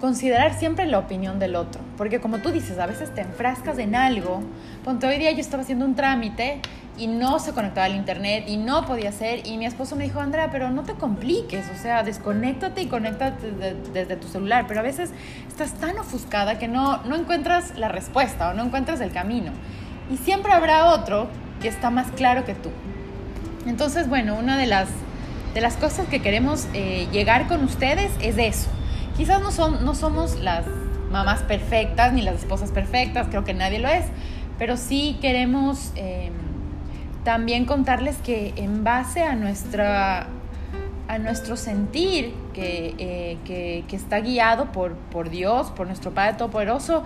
considerar 0.00 0.54
siempre 0.54 0.86
la 0.86 0.98
opinión 0.98 1.38
del 1.38 1.56
otro. 1.56 1.80
Porque 1.96 2.20
como 2.20 2.38
tú 2.38 2.50
dices, 2.50 2.78
a 2.78 2.86
veces 2.86 3.14
te 3.14 3.20
enfrascas 3.20 3.78
en 3.78 3.94
algo. 3.94 4.40
Ponte, 4.84 5.06
hoy 5.06 5.18
día 5.18 5.30
yo 5.32 5.40
estaba 5.40 5.62
haciendo 5.62 5.84
un 5.84 5.94
trámite 5.94 6.60
y 6.96 7.06
no 7.06 7.38
se 7.38 7.52
conectaba 7.52 7.86
al 7.86 7.94
internet 7.94 8.44
y 8.46 8.56
no 8.56 8.84
podía 8.84 9.10
hacer. 9.10 9.46
Y 9.46 9.56
mi 9.58 9.66
esposo 9.66 9.96
me 9.96 10.04
dijo, 10.04 10.20
Andrea, 10.20 10.50
pero 10.50 10.70
no 10.70 10.82
te 10.82 10.94
compliques, 10.94 11.66
o 11.70 11.80
sea, 11.80 12.02
desconéctate 12.02 12.82
y 12.82 12.86
conéctate 12.86 13.52
desde, 13.92 14.16
tu 14.16 14.26
celular. 14.26 14.66
Pero 14.66 14.80
a 14.80 14.82
veces 14.82 15.10
estás 15.48 15.74
tan 15.74 15.98
ofuscada 15.98 16.58
que 16.58 16.68
no, 16.68 17.02
no 17.04 17.16
encuentras 17.16 17.78
la 17.78 17.88
respuesta 17.88 18.50
o 18.50 18.54
no 18.54 18.64
encuentras 18.64 19.00
el 19.00 19.12
camino. 19.12 19.52
Y 20.10 20.16
siempre 20.16 20.52
habrá 20.52 20.86
otro 20.86 21.28
que 21.62 21.68
está 21.68 21.90
más 21.90 22.10
claro 22.12 22.44
que 22.44 22.54
tú. 22.54 22.70
Entonces, 23.66 24.08
bueno, 24.08 24.34
una 24.34 24.56
de 24.56 24.66
las 24.66 24.88
de 25.54 25.60
las 25.60 25.76
cosas 25.76 26.06
que 26.08 26.20
queremos 26.20 26.66
eh, 26.74 27.08
llegar 27.12 27.48
con 27.48 27.64
ustedes 27.64 28.12
es 28.20 28.38
eso. 28.38 28.68
Quizás 29.16 29.42
no, 29.42 29.50
son, 29.50 29.84
no 29.84 29.94
somos 29.94 30.36
las 30.36 30.64
mamás 31.10 31.42
perfectas 31.42 32.12
ni 32.12 32.22
las 32.22 32.36
esposas 32.36 32.70
perfectas, 32.70 33.26
creo 33.28 33.44
que 33.44 33.54
nadie 33.54 33.78
lo 33.80 33.88
es, 33.88 34.04
pero 34.58 34.76
sí 34.76 35.18
queremos 35.20 35.92
em, 35.96 36.32
también 37.24 37.64
contarles 37.64 38.16
que 38.18 38.54
en 38.56 38.84
base 38.84 39.24
a, 39.24 39.34
nuestra, 39.34 40.28
a 41.08 41.18
nuestro 41.18 41.56
sentir 41.56 42.32
que, 42.54 42.94
eh, 42.98 43.38
que, 43.44 43.84
que, 43.88 43.96
está 43.96 44.20
guiado 44.20 44.70
por, 44.72 44.94
por 44.94 45.30
Dios, 45.30 45.70
por 45.72 45.86
nuestro 45.86 46.12
Padre 46.12 46.34
Todopoderoso, 46.34 47.02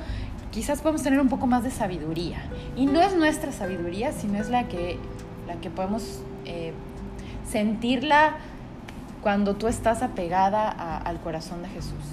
quizás 0.51 0.83
podemos 0.83 1.03
tener 1.03 1.19
un 1.19 1.29
poco 1.29 1.47
más 1.47 1.65
de 1.65 1.71
sabiduría. 1.71 2.45
Y 2.77 2.87
no 2.87 3.01
es 3.01 3.17
nuestra 3.17 3.51
sabiduría, 3.51 4.13
sino 4.13 4.39
es 4.39 4.51
la 4.51 4.69
que, 4.69 4.99
la 5.49 5.55
que 5.57 5.71
podemos 5.71 6.21
eh, 6.45 6.73
sentirla 7.49 8.37
cuando 9.23 9.55
tú 9.55 9.69
estás 9.69 10.03
apegada 10.03 10.69
al 10.69 11.21
corazón 11.21 11.63
de 11.63 11.69
Jesús. 11.69 12.05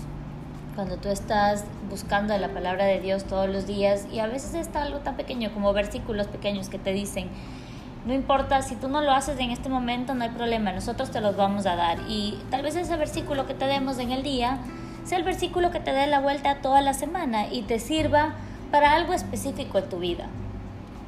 Cuando 0.75 0.97
tú 0.97 1.09
estás 1.09 1.65
buscando 1.89 2.37
la 2.37 2.49
palabra 2.49 2.85
de 2.85 3.01
Dios 3.01 3.25
todos 3.25 3.49
los 3.49 3.67
días 3.67 4.07
y 4.11 4.19
a 4.19 4.27
veces 4.27 4.53
está 4.53 4.83
algo 4.83 4.99
tan 4.99 5.17
pequeño 5.17 5.53
como 5.53 5.73
versículos 5.73 6.27
pequeños 6.27 6.69
que 6.69 6.79
te 6.79 6.93
dicen, 6.93 7.27
no 8.05 8.13
importa, 8.13 8.61
si 8.61 8.75
tú 8.75 8.87
no 8.87 9.01
lo 9.01 9.11
haces 9.11 9.37
en 9.39 9.51
este 9.51 9.69
momento, 9.69 10.15
no 10.15 10.23
hay 10.23 10.29
problema, 10.29 10.71
nosotros 10.71 11.11
te 11.11 11.21
los 11.21 11.35
vamos 11.35 11.65
a 11.65 11.75
dar. 11.75 11.99
Y 12.07 12.39
tal 12.49 12.63
vez 12.63 12.75
ese 12.75 12.95
versículo 12.95 13.45
que 13.45 13.53
te 13.53 13.65
demos 13.65 13.99
en 13.99 14.11
el 14.11 14.23
día 14.23 14.59
sea 15.03 15.17
el 15.17 15.23
versículo 15.23 15.69
que 15.69 15.79
te 15.79 15.91
dé 15.91 16.07
la 16.07 16.19
vuelta 16.19 16.61
toda 16.61 16.81
la 16.81 16.93
semana 16.93 17.47
y 17.51 17.63
te 17.63 17.79
sirva 17.79 18.33
para 18.71 18.93
algo 18.93 19.13
específico 19.13 19.77
en 19.79 19.89
tu 19.89 19.99
vida. 19.99 20.27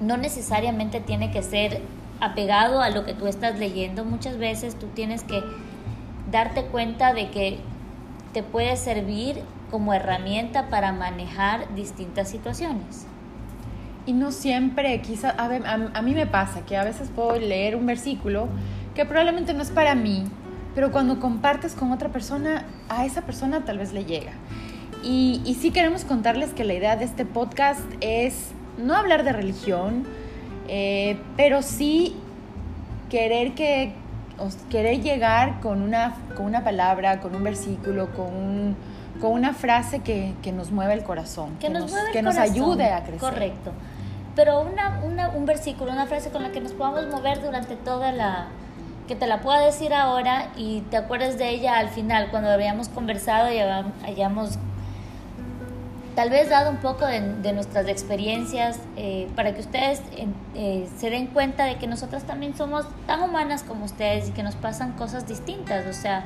No 0.01 0.18
necesariamente 0.18 1.00
tiene 1.00 1.32
que 1.32 1.42
ser 1.42 1.82
apegado 2.20 2.82
a 2.82 2.89
lo 2.89 3.05
que 3.05 3.13
tú 3.13 3.27
estás 3.27 3.60
leyendo, 3.60 4.05
muchas 4.05 4.38
veces 4.38 4.77
tú 4.77 4.88
tienes 4.88 5.24
que 5.24 5.43
darte 6.32 6.63
cuenta 6.65 7.13
de 7.13 7.29
que 7.29 7.60
te 8.34 8.43
puede 8.43 8.75
servir 8.77 9.41
como 9.70 9.93
herramienta 9.93 10.70
para 10.70 10.91
manejar 10.91 11.74
distintas 11.75 12.29
situaciones. 12.29 13.05
Y 14.05 14.13
no 14.13 14.32
siempre, 14.32 15.01
quizá, 15.01 15.29
a, 15.29 15.46
a, 15.46 16.01
mí 16.01 16.13
me 16.13 16.27
pasa 16.27 16.65
que 16.65 16.75
a 16.75 16.84
veces 16.84 17.10
puedo 17.15 17.39
leer 17.39 17.75
un 17.75 17.86
versículo 17.86 18.48
que 18.96 19.05
probablemente 19.05 19.53
no 19.53 19.62
es 19.62 19.72
para 19.72 19.96
mí, 19.96 20.25
pero 20.75 20.91
cuando 20.91 21.20
compartes 21.20 21.74
con 21.74 21.91
otra 21.91 22.10
persona, 22.10 22.65
a 22.89 23.05
esa 23.05 23.22
persona 23.22 23.63
tal 23.63 23.77
vez 23.77 23.93
le 23.93 24.05
llega. 24.05 24.34
Y, 25.03 25.41
y 25.46 25.55
sí 25.55 25.72
queremos 25.72 26.03
contarles 26.03 26.51
que 26.51 26.63
la 26.63 26.74
idea 26.74 26.96
de 26.96 27.05
este 27.05 27.25
podcast 27.25 27.84
es 28.01 28.51
no 28.77 28.96
hablar 28.96 29.24
de 29.24 29.34
religión, 29.34 30.05
eh, 30.67 31.20
pero 31.36 31.62
sí 31.62 32.15
querer 33.10 33.53
que 33.53 33.93
querer 34.70 35.01
llegar 35.01 35.60
con 35.62 35.82
una, 35.82 36.15
con 36.36 36.46
una 36.46 36.63
palabra, 36.63 37.22
con 37.22 37.36
un 37.36 37.43
versículo, 37.43 38.12
con, 38.13 38.75
con 39.22 39.32
una 39.32 39.53
frase 39.53 40.00
que, 40.00 40.34
que, 40.41 40.51
nos 40.51 40.72
mueva 40.72 40.93
el 40.93 41.03
corazón, 41.03 41.55
que, 41.60 41.70
nos, 41.70 41.93
que 42.12 42.22
nos 42.22 42.38
ayude 42.38 42.91
a 42.91 43.03
crecer. 43.03 43.20
Correcto. 43.20 43.72
pero 44.36 44.62
una, 44.62 45.01
una, 45.03 45.29
un 45.29 45.46
versículo, 45.46 45.91
una 45.91 46.08
frase 46.08 46.29
con 46.32 46.43
la 46.43 46.51
que 46.51 46.62
nos 46.62 46.74
podamos 46.74 47.08
mover 47.08 47.41
durante 47.41 47.75
toda 47.75 48.12
la, 48.12 48.48
que 49.08 49.15
te 49.15 49.27
la 49.27 49.41
pueda 49.41 49.60
decir 49.60 49.93
ahora 49.93 50.48
y 50.55 50.82
te 50.89 50.98
acuerdes 50.98 51.38
de 51.38 51.50
ella 51.50 51.77
al 51.77 51.89
final, 51.89 52.29
cuando 52.32 52.50
habíamos 52.50 52.89
conversado 52.89 53.51
y 53.51 53.60
hayamos 54.05 54.58
tal 56.15 56.29
vez 56.29 56.50
dado 56.50 56.70
un 56.70 56.77
poco 56.77 57.05
de, 57.05 57.53
nuestras 57.53 57.88
experiencias 57.88 58.79
eh, 58.98 59.27
para 59.36 59.53
que 59.53 59.62
ustedes 59.62 60.01
eh, 60.55 60.88
se 60.98 61.10
den 61.10 61.27
cuenta 61.27 61.65
de 61.65 61.77
que 61.77 61.88
nosotras 61.88 62.24
también 62.24 62.55
somos 62.55 62.86
tan 63.08 63.22
humanas 63.22 63.63
como 63.63 63.86
ustedes 63.86 64.29
y 64.29 64.32
que 64.32 64.43
nos 64.43 64.55
pasan 64.55 64.93
cosas 64.93 65.27
distintas. 65.27 65.86
O 65.88 65.93
sea, 65.93 66.25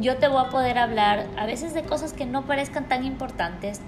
yo 0.00 0.16
te 0.16 0.28
voy 0.28 0.44
a 0.44 0.50
poder 0.50 0.78
hablar 0.78 1.26
a 1.36 1.46
veces 1.46 1.74
de 1.74 1.82
cosas 1.82 2.12
que 2.12 2.26
no 2.26 2.46
parezcan 2.46 2.88
tan 2.88 3.04
importantes, 3.04 3.80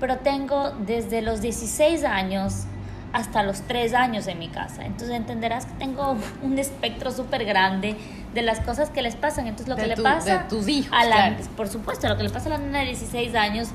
pero 0.00 0.18
tengo 0.18 0.70
desde 0.70 1.22
los 1.22 1.40
16 1.40 2.04
años 2.04 2.64
hasta 3.12 3.42
los 3.42 3.62
3 3.62 3.94
años 3.94 4.26
en 4.26 4.38
mi 4.38 4.48
casa. 4.48 4.84
Entonces 4.84 5.16
entenderás 5.16 5.66
que 5.66 5.74
tengo 5.74 6.16
un 6.42 6.58
espectro 6.58 7.10
súper 7.10 7.44
grande 7.44 7.96
de 8.34 8.42
las 8.42 8.60
cosas 8.60 8.90
que 8.90 9.02
les 9.02 9.16
pasan. 9.16 9.46
Entonces 9.46 9.68
lo 9.68 9.76
que 9.76 9.86
le 9.86 9.96
pasa 9.96 10.40
a 10.40 10.48
tus 10.48 10.68
hijos, 10.68 10.92
a 10.92 11.04
la, 11.04 11.36
por 11.56 11.68
supuesto, 11.68 12.08
lo 12.08 12.16
que 12.16 12.22
le 12.22 12.30
pasa 12.30 12.46
a 12.46 12.50
la 12.50 12.58
niña 12.58 12.80
de 12.80 12.86
16 12.86 13.34
años 13.34 13.68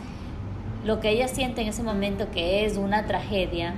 lo 0.83 0.99
que 0.99 1.09
ella 1.09 1.27
siente 1.27 1.61
en 1.61 1.67
ese 1.69 1.83
momento 1.83 2.29
que 2.31 2.65
es 2.65 2.77
una 2.77 3.05
tragedia, 3.05 3.73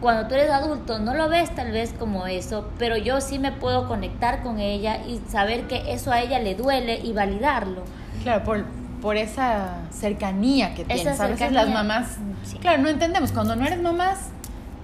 cuando 0.00 0.28
tú 0.28 0.34
eres 0.34 0.50
adulto 0.50 0.98
no 0.98 1.14
lo 1.14 1.28
ves 1.28 1.54
tal 1.54 1.72
vez 1.72 1.94
como 1.98 2.26
eso, 2.26 2.70
pero 2.78 2.96
yo 2.96 3.20
sí 3.20 3.38
me 3.38 3.52
puedo 3.52 3.86
conectar 3.86 4.42
con 4.42 4.58
ella 4.58 4.98
y 5.06 5.20
saber 5.28 5.64
que 5.64 5.92
eso 5.92 6.10
a 6.10 6.20
ella 6.20 6.38
le 6.38 6.54
duele 6.54 7.00
y 7.02 7.12
validarlo. 7.12 7.82
Claro, 8.22 8.44
por, 8.44 8.64
por 9.02 9.16
esa 9.16 9.82
cercanía 9.90 10.74
que 10.74 10.84
tienes. 10.84 11.20
A 11.20 11.26
veces 11.26 11.52
las 11.52 11.68
mamás, 11.68 12.16
claro, 12.60 12.82
no 12.82 12.88
entendemos. 12.88 13.32
Cuando 13.32 13.56
no 13.56 13.66
eres 13.66 13.80
mamás, 13.80 14.30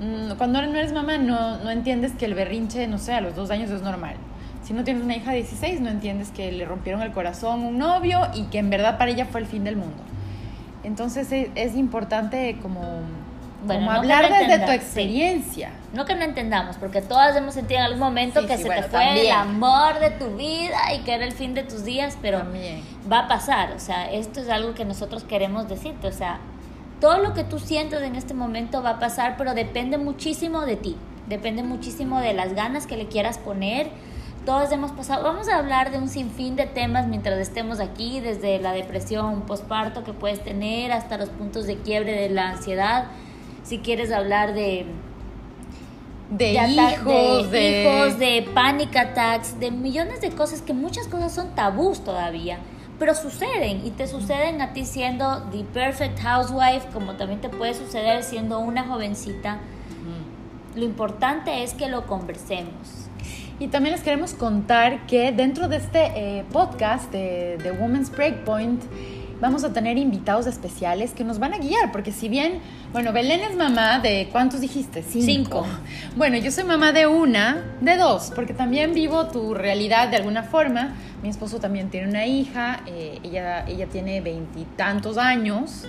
mm, 0.00 0.36
cuando 0.36 0.60
no 0.60 0.76
eres 0.76 0.92
mamá 0.92 1.16
no, 1.18 1.58
no 1.58 1.70
entiendes 1.70 2.12
que 2.12 2.26
el 2.26 2.34
berrinche, 2.34 2.86
no 2.86 2.98
sé, 2.98 3.14
a 3.14 3.20
los 3.20 3.34
dos 3.34 3.50
años 3.50 3.70
es 3.70 3.82
normal. 3.82 4.16
Si 4.64 4.72
no 4.72 4.82
tienes 4.84 5.02
una 5.02 5.16
hija 5.16 5.30
de 5.30 5.38
16, 5.38 5.80
no 5.80 5.90
entiendes 5.90 6.30
que 6.30 6.50
le 6.50 6.64
rompieron 6.64 7.00
el 7.00 7.12
corazón 7.12 7.60
un 7.62 7.78
novio 7.78 8.20
y 8.34 8.44
que 8.44 8.58
en 8.58 8.68
verdad 8.68 8.98
para 8.98 9.12
ella 9.12 9.24
fue 9.24 9.40
el 9.40 9.46
fin 9.46 9.64
del 9.64 9.76
mundo. 9.76 10.02
Entonces 10.86 11.26
es, 11.32 11.74
importante 11.74 12.58
como, 12.62 12.80
hablar 13.90 14.30
desde 14.30 14.64
tu 14.64 14.70
experiencia. 14.70 15.70
No 15.92 16.04
que 16.04 16.14
no 16.14 16.22
entendamos, 16.22 16.76
porque 16.76 17.02
todas 17.02 17.34
hemos 17.34 17.54
sentido 17.54 17.80
en 17.80 17.86
algún 17.86 17.98
momento 17.98 18.46
que 18.46 18.56
se 18.56 18.68
te 18.68 18.84
fue 18.84 19.22
el 19.22 19.32
amor 19.32 19.98
de 19.98 20.10
tu 20.10 20.36
vida 20.36 20.94
y 20.94 21.00
que 21.00 21.14
era 21.14 21.24
el 21.24 21.32
fin 21.32 21.54
de 21.54 21.64
tus 21.64 21.84
días, 21.84 22.16
pero 22.22 22.40
va 23.10 23.20
a 23.20 23.28
pasar. 23.28 23.72
O 23.72 23.80
sea, 23.80 24.12
esto 24.12 24.38
es 24.38 24.48
algo 24.48 24.74
que 24.74 24.84
nosotros 24.84 25.24
queremos 25.24 25.68
decirte. 25.68 26.06
O 26.06 26.12
sea, 26.12 26.38
todo 27.00 27.18
lo 27.18 27.34
que 27.34 27.42
tú 27.42 27.58
sientes 27.58 28.00
en 28.02 28.14
este 28.14 28.32
momento 28.32 28.80
va 28.80 28.90
a 28.90 28.98
pasar, 29.00 29.34
pero 29.36 29.54
depende 29.54 29.98
muchísimo 29.98 30.66
de 30.66 30.76
ti. 30.76 30.96
Depende 31.26 31.64
muchísimo 31.64 32.20
de 32.20 32.32
las 32.32 32.54
ganas 32.54 32.86
que 32.86 32.96
le 32.96 33.06
quieras 33.08 33.38
poner 33.38 33.88
todos 34.46 34.70
hemos 34.70 34.92
pasado. 34.92 35.24
Vamos 35.24 35.48
a 35.48 35.58
hablar 35.58 35.90
de 35.90 35.98
un 35.98 36.08
sinfín 36.08 36.54
de 36.56 36.66
temas 36.66 37.08
mientras 37.08 37.36
estemos 37.38 37.80
aquí, 37.80 38.20
desde 38.20 38.60
la 38.60 38.72
depresión 38.72 39.42
posparto 39.42 40.04
que 40.04 40.12
puedes 40.12 40.42
tener 40.42 40.92
hasta 40.92 41.18
los 41.18 41.28
puntos 41.28 41.66
de 41.66 41.76
quiebre 41.78 42.12
de 42.12 42.30
la 42.30 42.50
ansiedad. 42.50 43.08
Si 43.64 43.80
quieres 43.80 44.12
hablar 44.12 44.54
de 44.54 44.86
de, 46.30 46.52
hijos, 46.54 47.50
de, 47.50 47.82
hijos, 47.82 48.18
de 48.18 48.48
panic 48.54 48.96
attacks, 48.96 49.60
de 49.60 49.70
millones 49.70 50.20
de 50.20 50.30
cosas 50.30 50.62
que 50.62 50.72
muchas 50.72 51.06
cosas 51.08 51.32
son 51.32 51.54
tabús 51.54 52.02
todavía, 52.02 52.58
pero 52.98 53.14
suceden 53.14 53.84
y 53.84 53.90
te 53.90 54.06
suceden 54.06 54.60
a 54.60 54.72
ti 54.72 54.84
siendo 54.84 55.42
the 55.50 55.64
perfect 55.64 56.20
housewife, 56.20 56.86
como 56.92 57.14
también 57.14 57.40
te 57.40 57.48
puede 57.48 57.74
suceder 57.74 58.22
siendo 58.22 58.60
una 58.60 58.84
jovencita. 58.84 59.58
Lo 60.76 60.84
importante 60.84 61.62
es 61.62 61.74
que 61.74 61.88
lo 61.88 62.06
conversemos 62.06 63.05
y 63.58 63.68
también 63.68 63.94
les 63.94 64.02
queremos 64.02 64.34
contar 64.34 65.06
que 65.06 65.32
dentro 65.32 65.68
de 65.68 65.76
este 65.76 66.12
eh, 66.14 66.44
podcast 66.52 67.10
de, 67.10 67.58
de 67.62 67.72
Women's 67.72 68.10
Breakpoint 68.10 68.82
vamos 69.40 69.64
a 69.64 69.72
tener 69.72 69.98
invitados 69.98 70.46
especiales 70.46 71.12
que 71.12 71.24
nos 71.24 71.38
van 71.38 71.54
a 71.54 71.58
guiar, 71.58 71.92
porque 71.92 72.12
si 72.12 72.28
bien, 72.28 72.60
bueno, 72.92 73.12
Belén 73.12 73.40
es 73.40 73.56
mamá 73.56 73.98
de, 73.98 74.28
¿cuántos 74.32 74.60
dijiste? 74.60 75.02
Cinco. 75.02 75.66
Bueno, 76.16 76.36
yo 76.38 76.50
soy 76.50 76.64
mamá 76.64 76.92
de 76.92 77.06
una, 77.06 77.64
de 77.80 77.96
dos, 77.96 78.32
porque 78.34 78.54
también 78.54 78.94
vivo 78.94 79.26
tu 79.26 79.54
realidad 79.54 80.08
de 80.08 80.16
alguna 80.16 80.42
forma. 80.42 80.94
Mi 81.22 81.28
esposo 81.28 81.60
también 81.60 81.90
tiene 81.90 82.08
una 82.08 82.26
hija, 82.26 82.80
eh, 82.86 83.18
ella, 83.22 83.66
ella 83.66 83.86
tiene 83.86 84.20
veintitantos 84.20 85.18
años. 85.18 85.84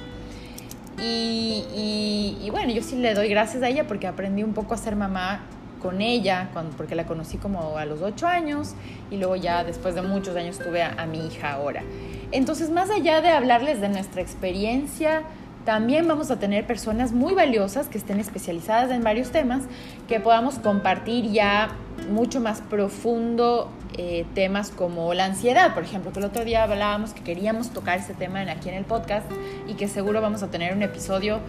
Y, 0.99 1.63
y, 1.75 2.37
y, 2.43 2.49
bueno, 2.49 2.73
yo 2.73 2.81
sí 2.81 2.95
le 2.95 3.13
doy 3.13 3.29
gracias 3.29 3.61
a 3.61 3.67
ella 3.67 3.85
porque 3.85 4.07
aprendí 4.07 4.41
un 4.41 4.53
poco 4.53 4.73
a 4.73 4.77
ser 4.77 4.95
mamá 4.95 5.41
con 5.77 6.01
ella, 6.01 6.49
porque 6.75 6.95
la 6.95 7.05
conocí 7.05 7.37
como 7.37 7.77
a 7.77 7.85
los 7.85 8.01
ocho 8.01 8.27
años 8.27 8.73
y 9.11 9.17
luego 9.17 9.35
ya 9.35 9.63
después 9.63 9.95
de 9.95 10.01
muchos 10.01 10.35
años 10.35 10.57
tuve 10.59 10.83
a, 10.83 11.05
mi 11.05 11.25
hija 11.25 11.53
ahora. 11.53 11.83
Entonces, 12.31 12.69
más 12.69 12.89
allá 12.89 13.21
de 13.21 13.29
hablarles 13.29 13.79
de 13.79 13.89
nuestra 13.89 14.21
experiencia, 14.21 15.23
también 15.65 16.07
vamos 16.07 16.31
a 16.31 16.39
tener 16.39 16.65
personas 16.65 17.11
muy 17.11 17.33
valiosas 17.33 17.87
que 17.87 17.97
estén 17.97 18.19
especializadas 18.19 18.91
en 18.91 19.03
varios 19.03 19.31
temas, 19.31 19.63
que 20.07 20.19
podamos 20.19 20.59
compartir 20.59 21.31
ya 21.31 21.69
mucho 22.09 22.39
más 22.39 22.61
profundo 22.61 23.69
eh, 23.97 24.25
temas 24.33 24.69
como 24.69 25.13
la 25.13 25.25
ansiedad, 25.25 25.73
por 25.73 25.83
ejemplo, 25.83 26.11
que 26.13 26.19
el 26.19 26.25
otro 26.25 26.45
día 26.45 26.63
hablábamos 26.63 27.13
que 27.13 27.21
queríamos 27.21 27.71
tocar 27.71 27.99
ese 27.99 28.13
tema 28.13 28.41
aquí 28.41 28.69
en 28.69 28.75
el 28.75 28.85
podcast 28.85 29.29
y 29.67 29.73
que 29.73 29.87
seguro 29.87 30.21
vamos 30.21 30.43
a 30.43 30.49
tener 30.49 30.73
un 30.73 30.83
episodio 30.83 31.39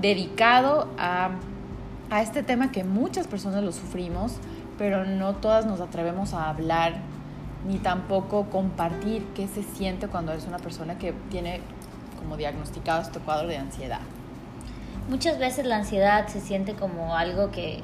dedicado 0.00 0.88
a 0.96 1.30
a 2.10 2.22
este 2.22 2.42
tema 2.42 2.72
que 2.72 2.84
muchas 2.84 3.26
personas 3.26 3.62
lo 3.62 3.72
sufrimos, 3.72 4.36
pero 4.78 5.04
no 5.04 5.34
todas 5.34 5.66
nos 5.66 5.80
atrevemos 5.80 6.32
a 6.34 6.48
hablar 6.48 6.94
ni 7.66 7.78
tampoco 7.78 8.46
compartir 8.50 9.24
qué 9.34 9.48
se 9.48 9.62
siente 9.62 10.08
cuando 10.08 10.32
eres 10.32 10.46
una 10.46 10.58
persona 10.58 10.98
que 10.98 11.12
tiene 11.30 11.60
como 12.18 12.36
diagnosticado 12.36 13.02
este 13.02 13.18
cuadro 13.18 13.48
de 13.48 13.58
ansiedad. 13.58 14.00
Muchas 15.08 15.38
veces 15.38 15.66
la 15.66 15.76
ansiedad 15.76 16.28
se 16.28 16.40
siente 16.40 16.74
como 16.74 17.16
algo 17.16 17.50
que 17.50 17.82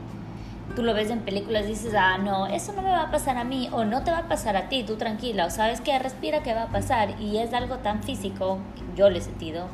tú 0.74 0.82
lo 0.82 0.94
ves 0.94 1.10
en 1.10 1.20
películas 1.20 1.66
dices, 1.66 1.94
ah, 1.96 2.18
no, 2.18 2.46
eso 2.46 2.72
no 2.72 2.82
me 2.82 2.90
va 2.90 3.02
a 3.02 3.10
pasar 3.10 3.36
a 3.36 3.44
mí 3.44 3.68
o 3.72 3.84
no 3.84 4.02
te 4.02 4.10
va 4.10 4.18
a 4.18 4.28
pasar 4.28 4.56
a 4.56 4.68
ti, 4.68 4.82
tú 4.82 4.96
tranquila, 4.96 5.46
o 5.46 5.50
sabes 5.50 5.80
que 5.80 5.98
respira 5.98 6.42
que 6.42 6.54
va 6.54 6.64
a 6.64 6.68
pasar 6.68 7.20
y 7.20 7.38
es 7.38 7.52
algo 7.52 7.78
tan 7.78 8.02
físico, 8.02 8.58
yo 8.96 9.10
lo 9.10 9.18
he 9.18 9.20
sentido, 9.20 9.66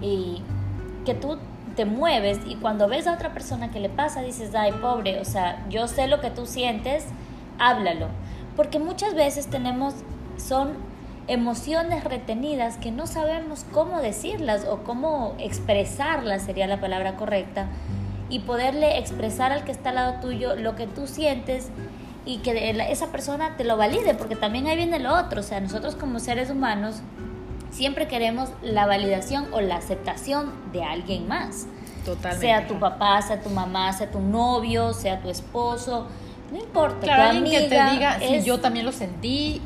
y 0.00 0.42
que 1.04 1.14
tú 1.14 1.38
te 1.74 1.84
mueves 1.84 2.40
y 2.46 2.56
cuando 2.56 2.88
ves 2.88 3.06
a 3.06 3.14
otra 3.14 3.32
persona 3.32 3.70
que 3.70 3.80
le 3.80 3.88
pasa, 3.88 4.22
dices, 4.22 4.54
ay, 4.54 4.72
pobre, 4.72 5.20
o 5.20 5.24
sea, 5.24 5.64
yo 5.68 5.88
sé 5.88 6.06
lo 6.06 6.20
que 6.20 6.30
tú 6.30 6.46
sientes, 6.46 7.06
háblalo. 7.58 8.08
Porque 8.56 8.78
muchas 8.78 9.14
veces 9.14 9.48
tenemos, 9.48 9.94
son 10.36 10.72
emociones 11.26 12.04
retenidas 12.04 12.76
que 12.76 12.90
no 12.90 13.06
sabemos 13.06 13.64
cómo 13.72 14.00
decirlas 14.00 14.66
o 14.68 14.84
cómo 14.84 15.34
expresarlas, 15.38 16.42
sería 16.42 16.66
la 16.66 16.80
palabra 16.80 17.16
correcta, 17.16 17.66
y 18.28 18.40
poderle 18.40 18.98
expresar 18.98 19.52
al 19.52 19.64
que 19.64 19.72
está 19.72 19.90
al 19.90 19.96
lado 19.96 20.20
tuyo 20.20 20.56
lo 20.56 20.76
que 20.76 20.86
tú 20.86 21.06
sientes 21.06 21.68
y 22.26 22.38
que 22.38 22.70
esa 22.90 23.12
persona 23.12 23.56
te 23.56 23.64
lo 23.64 23.76
valide, 23.76 24.14
porque 24.14 24.36
también 24.36 24.66
ahí 24.66 24.76
viene 24.76 24.98
lo 24.98 25.14
otro, 25.14 25.40
o 25.40 25.42
sea, 25.42 25.60
nosotros 25.60 25.94
como 25.94 26.20
seres 26.20 26.50
humanos 26.50 27.02
siempre 27.74 28.06
queremos 28.06 28.50
la 28.62 28.86
validación 28.86 29.48
o 29.52 29.60
la 29.60 29.76
aceptación 29.76 30.52
de 30.72 30.84
alguien 30.84 31.26
más. 31.28 31.66
Totalmente. 32.04 32.46
Sea 32.46 32.66
tu 32.66 32.78
papá, 32.78 33.20
sea 33.22 33.40
tu 33.40 33.50
mamá, 33.50 33.92
sea 33.92 34.10
tu 34.10 34.20
novio, 34.20 34.92
sea 34.92 35.20
tu 35.20 35.28
esposo, 35.28 36.06
no 36.52 36.58
importa. 36.58 37.00
Claro, 37.00 37.30
alguien 37.30 37.62
que 37.62 37.68
te 37.68 37.84
diga, 37.90 38.18
yo 38.44 38.60
también 38.60 38.86
lo 38.86 38.92
sentí. 38.92 39.60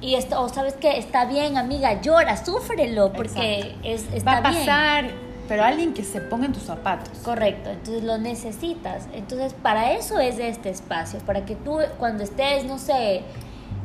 Y 0.00 0.16
esto, 0.16 0.40
o 0.42 0.48
sabes 0.48 0.74
que 0.74 0.98
está 0.98 1.24
bien, 1.24 1.56
amiga, 1.56 2.00
llora, 2.02 2.36
súfrelo, 2.36 3.12
porque 3.12 3.76
es, 3.84 4.04
está 4.12 4.32
Va 4.32 4.38
a 4.38 4.42
pasar, 4.42 5.10
pero 5.48 5.62
alguien 5.62 5.94
que 5.94 6.02
se 6.02 6.20
ponga 6.20 6.46
en 6.46 6.52
tus 6.52 6.64
zapatos. 6.64 7.18
Correcto, 7.20 7.70
entonces 7.70 8.02
lo 8.04 8.18
necesitas. 8.18 9.08
Entonces, 9.14 9.54
para 9.54 9.92
eso 9.92 10.18
es 10.18 10.38
este 10.38 10.70
espacio, 10.70 11.20
para 11.20 11.46
que 11.46 11.54
tú 11.54 11.78
cuando 11.98 12.24
estés, 12.24 12.64
no 12.64 12.78
sé, 12.78 13.22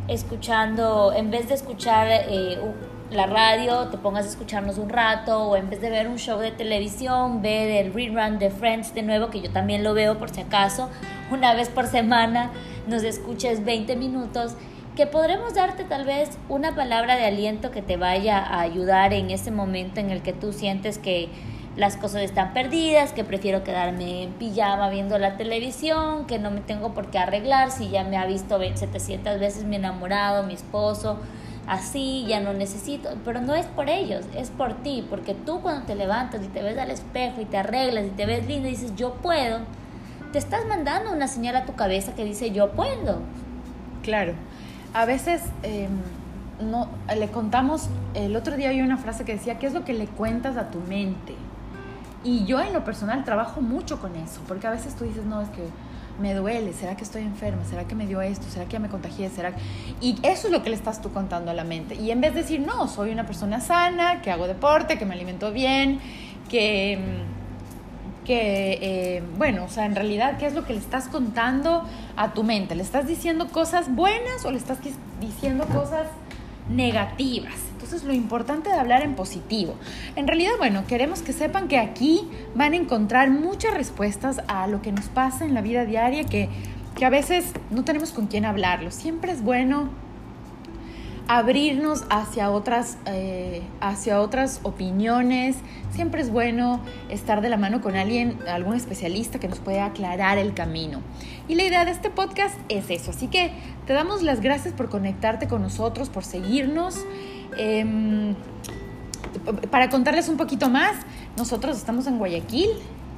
escuchando, 0.09 1.13
en 1.15 1.31
vez 1.31 1.47
de 1.47 1.53
escuchar 1.53 2.07
eh, 2.09 2.59
la 3.11 3.25
radio, 3.25 3.87
te 3.87 3.97
pongas 3.97 4.25
a 4.25 4.29
escucharnos 4.29 4.77
un 4.77 4.89
rato 4.89 5.49
o 5.49 5.55
en 5.55 5.69
vez 5.69 5.81
de 5.81 5.89
ver 5.89 6.07
un 6.07 6.17
show 6.17 6.39
de 6.39 6.51
televisión, 6.51 7.41
ver 7.41 7.85
el 7.85 7.93
rerun 7.93 8.37
de 8.37 8.51
Friends 8.51 8.93
de 8.93 9.01
nuevo, 9.01 9.29
que 9.29 9.41
yo 9.41 9.49
también 9.51 9.83
lo 9.83 9.93
veo 9.93 10.19
por 10.19 10.29
si 10.29 10.41
acaso, 10.41 10.89
una 11.31 11.53
vez 11.55 11.69
por 11.69 11.87
semana, 11.87 12.51
nos 12.87 13.03
escuches 13.03 13.65
20 13.65 13.95
minutos, 13.95 14.53
que 14.95 15.07
podremos 15.07 15.55
darte 15.55 15.85
tal 15.85 16.05
vez 16.05 16.37
una 16.49 16.75
palabra 16.75 17.15
de 17.15 17.25
aliento 17.25 17.71
que 17.71 17.81
te 17.81 17.97
vaya 17.97 18.37
a 18.37 18.61
ayudar 18.61 19.13
en 19.13 19.31
ese 19.31 19.49
momento 19.49 19.99
en 19.99 20.11
el 20.11 20.21
que 20.21 20.33
tú 20.33 20.53
sientes 20.53 20.97
que 20.97 21.29
las 21.77 21.95
cosas 21.95 22.23
están 22.23 22.53
perdidas, 22.53 23.13
que 23.13 23.23
prefiero 23.23 23.63
quedarme 23.63 24.23
en 24.23 24.33
pijama 24.33 24.89
viendo 24.89 25.17
la 25.17 25.37
televisión, 25.37 26.25
que 26.27 26.37
no 26.37 26.51
me 26.51 26.59
tengo 26.59 26.93
por 26.93 27.09
qué 27.09 27.17
arreglar 27.19 27.71
si 27.71 27.89
ya 27.89 28.03
me 28.03 28.17
ha 28.17 28.25
visto 28.25 28.59
700 28.59 29.39
veces 29.39 29.63
mi 29.63 29.77
enamorado, 29.77 30.43
mi 30.43 30.55
esposo, 30.55 31.19
así, 31.69 32.25
ya 32.27 32.39
no 32.39 32.51
necesito, 32.51 33.09
pero 33.23 33.41
no 33.41 33.53
es 33.53 33.67
por 33.67 33.89
ellos, 33.89 34.25
es 34.35 34.49
por 34.49 34.73
ti, 34.81 35.05
porque 35.07 35.35
tú 35.35 35.61
cuando 35.61 35.85
te 35.85 35.95
levantas 35.95 36.43
y 36.43 36.47
te 36.47 36.63
ves 36.63 36.77
al 36.79 36.89
espejo 36.89 37.39
y 37.41 37.45
te 37.45 37.57
arreglas 37.57 38.05
y 38.05 38.09
te 38.09 38.25
ves 38.25 38.47
linda 38.47 38.67
y 38.67 38.71
dices, 38.71 38.95
yo 38.95 39.13
puedo, 39.13 39.59
te 40.33 40.39
estás 40.39 40.65
mandando 40.67 41.13
una 41.13 41.27
señal 41.27 41.55
a 41.55 41.65
tu 41.65 41.75
cabeza 41.75 42.15
que 42.15 42.25
dice 42.25 42.51
yo 42.51 42.71
puedo. 42.71 43.19
Claro. 44.01 44.33
A 44.95 45.05
veces 45.05 45.43
em, 45.61 45.91
no, 46.59 46.89
le 47.15 47.27
contamos, 47.29 47.87
el 48.15 48.35
otro 48.35 48.57
día 48.57 48.69
había 48.69 48.83
una 48.83 48.97
frase 48.97 49.23
que 49.23 49.33
decía, 49.33 49.59
¿qué 49.59 49.67
es 49.67 49.73
lo 49.73 49.85
que 49.85 49.93
le 49.93 50.07
cuentas 50.07 50.57
a 50.57 50.71
tu 50.71 50.79
mente? 50.79 51.35
Y 52.23 52.45
yo 52.45 52.59
en 52.59 52.73
lo 52.73 52.83
personal 52.83 53.23
trabajo 53.23 53.61
mucho 53.61 54.01
con 54.01 54.15
eso, 54.15 54.41
porque 54.47 54.65
a 54.65 54.71
veces 54.71 54.95
tú 54.95 55.03
dices, 55.03 55.23
no, 55.23 55.41
es 55.41 55.49
que 55.49 55.67
me 56.19 56.33
duele, 56.33 56.73
¿será 56.73 56.95
que 56.95 57.03
estoy 57.03 57.23
enferma? 57.23 57.63
¿Será 57.65 57.85
que 57.85 57.95
me 57.95 58.05
dio 58.05 58.21
esto? 58.21 58.45
¿Será 58.49 58.65
que 58.65 58.73
ya 58.73 58.79
me 58.79 58.89
contagié? 58.89 59.29
¿Será 59.29 59.53
Y 60.01 60.17
eso 60.23 60.47
es 60.47 60.53
lo 60.53 60.63
que 60.63 60.69
le 60.69 60.75
estás 60.75 61.01
tú 61.01 61.11
contando 61.11 61.51
a 61.51 61.53
la 61.53 61.63
mente. 61.63 61.95
Y 61.95 62.11
en 62.11 62.21
vez 62.21 62.33
de 62.33 62.41
decir, 62.41 62.59
no, 62.59 62.87
soy 62.87 63.11
una 63.11 63.25
persona 63.25 63.61
sana, 63.61 64.21
que 64.21 64.31
hago 64.31 64.47
deporte, 64.47 64.97
que 64.97 65.05
me 65.05 65.13
alimento 65.13 65.51
bien, 65.51 65.99
que, 66.49 66.99
que 68.25 68.79
eh, 68.81 69.23
bueno, 69.37 69.65
o 69.65 69.69
sea, 69.69 69.85
en 69.85 69.95
realidad, 69.95 70.37
¿qué 70.37 70.47
es 70.47 70.53
lo 70.53 70.65
que 70.65 70.73
le 70.73 70.79
estás 70.79 71.07
contando 71.07 71.83
a 72.15 72.33
tu 72.33 72.43
mente? 72.43 72.75
¿Le 72.75 72.83
estás 72.83 73.07
diciendo 73.07 73.47
cosas 73.47 73.93
buenas 73.93 74.45
o 74.45 74.51
le 74.51 74.57
estás 74.57 74.79
diciendo 75.19 75.65
cosas 75.67 76.07
negativas? 76.69 77.55
Entonces 77.89 78.07
lo 78.07 78.13
importante 78.13 78.69
de 78.69 78.75
hablar 78.75 79.01
en 79.01 79.15
positivo. 79.15 79.73
En 80.15 80.27
realidad, 80.27 80.51
bueno, 80.59 80.85
queremos 80.85 81.23
que 81.23 81.33
sepan 81.33 81.67
que 81.67 81.79
aquí 81.79 82.29
van 82.53 82.73
a 82.73 82.75
encontrar 82.75 83.31
muchas 83.31 83.73
respuestas 83.73 84.41
a 84.47 84.67
lo 84.67 84.83
que 84.83 84.91
nos 84.91 85.05
pasa 85.05 85.43
en 85.43 85.55
la 85.55 85.61
vida 85.61 85.85
diaria 85.85 86.23
que, 86.23 86.49
que 86.95 87.05
a 87.05 87.09
veces 87.09 87.51
no 87.71 87.83
tenemos 87.83 88.11
con 88.11 88.27
quién 88.27 88.45
hablarlo. 88.45 88.91
Siempre 88.91 89.31
es 89.31 89.41
bueno 89.41 89.89
abrirnos 91.27 92.05
hacia 92.11 92.51
otras, 92.51 92.99
eh, 93.07 93.63
hacia 93.81 94.21
otras 94.21 94.59
opiniones. 94.61 95.57
Siempre 95.89 96.21
es 96.21 96.29
bueno 96.29 96.81
estar 97.09 97.41
de 97.41 97.49
la 97.49 97.57
mano 97.57 97.81
con 97.81 97.95
alguien, 97.95 98.37
algún 98.47 98.75
especialista 98.75 99.39
que 99.39 99.47
nos 99.47 99.57
pueda 99.57 99.85
aclarar 99.85 100.37
el 100.37 100.53
camino. 100.53 101.01
Y 101.47 101.55
la 101.55 101.63
idea 101.63 101.85
de 101.85 101.91
este 101.91 102.11
podcast 102.11 102.55
es 102.69 102.91
eso. 102.91 103.09
Así 103.09 103.27
que 103.27 103.51
te 103.87 103.93
damos 103.93 104.21
las 104.21 104.41
gracias 104.41 104.75
por 104.75 104.89
conectarte 104.89 105.47
con 105.47 105.63
nosotros, 105.63 106.09
por 106.09 106.23
seguirnos. 106.23 107.03
Em, 107.57 108.35
para 109.71 109.89
contarles 109.89 110.29
un 110.29 110.37
poquito 110.37 110.69
más, 110.69 110.95
nosotros 111.37 111.77
estamos 111.77 112.07
en 112.07 112.17
Guayaquil, 112.17 112.69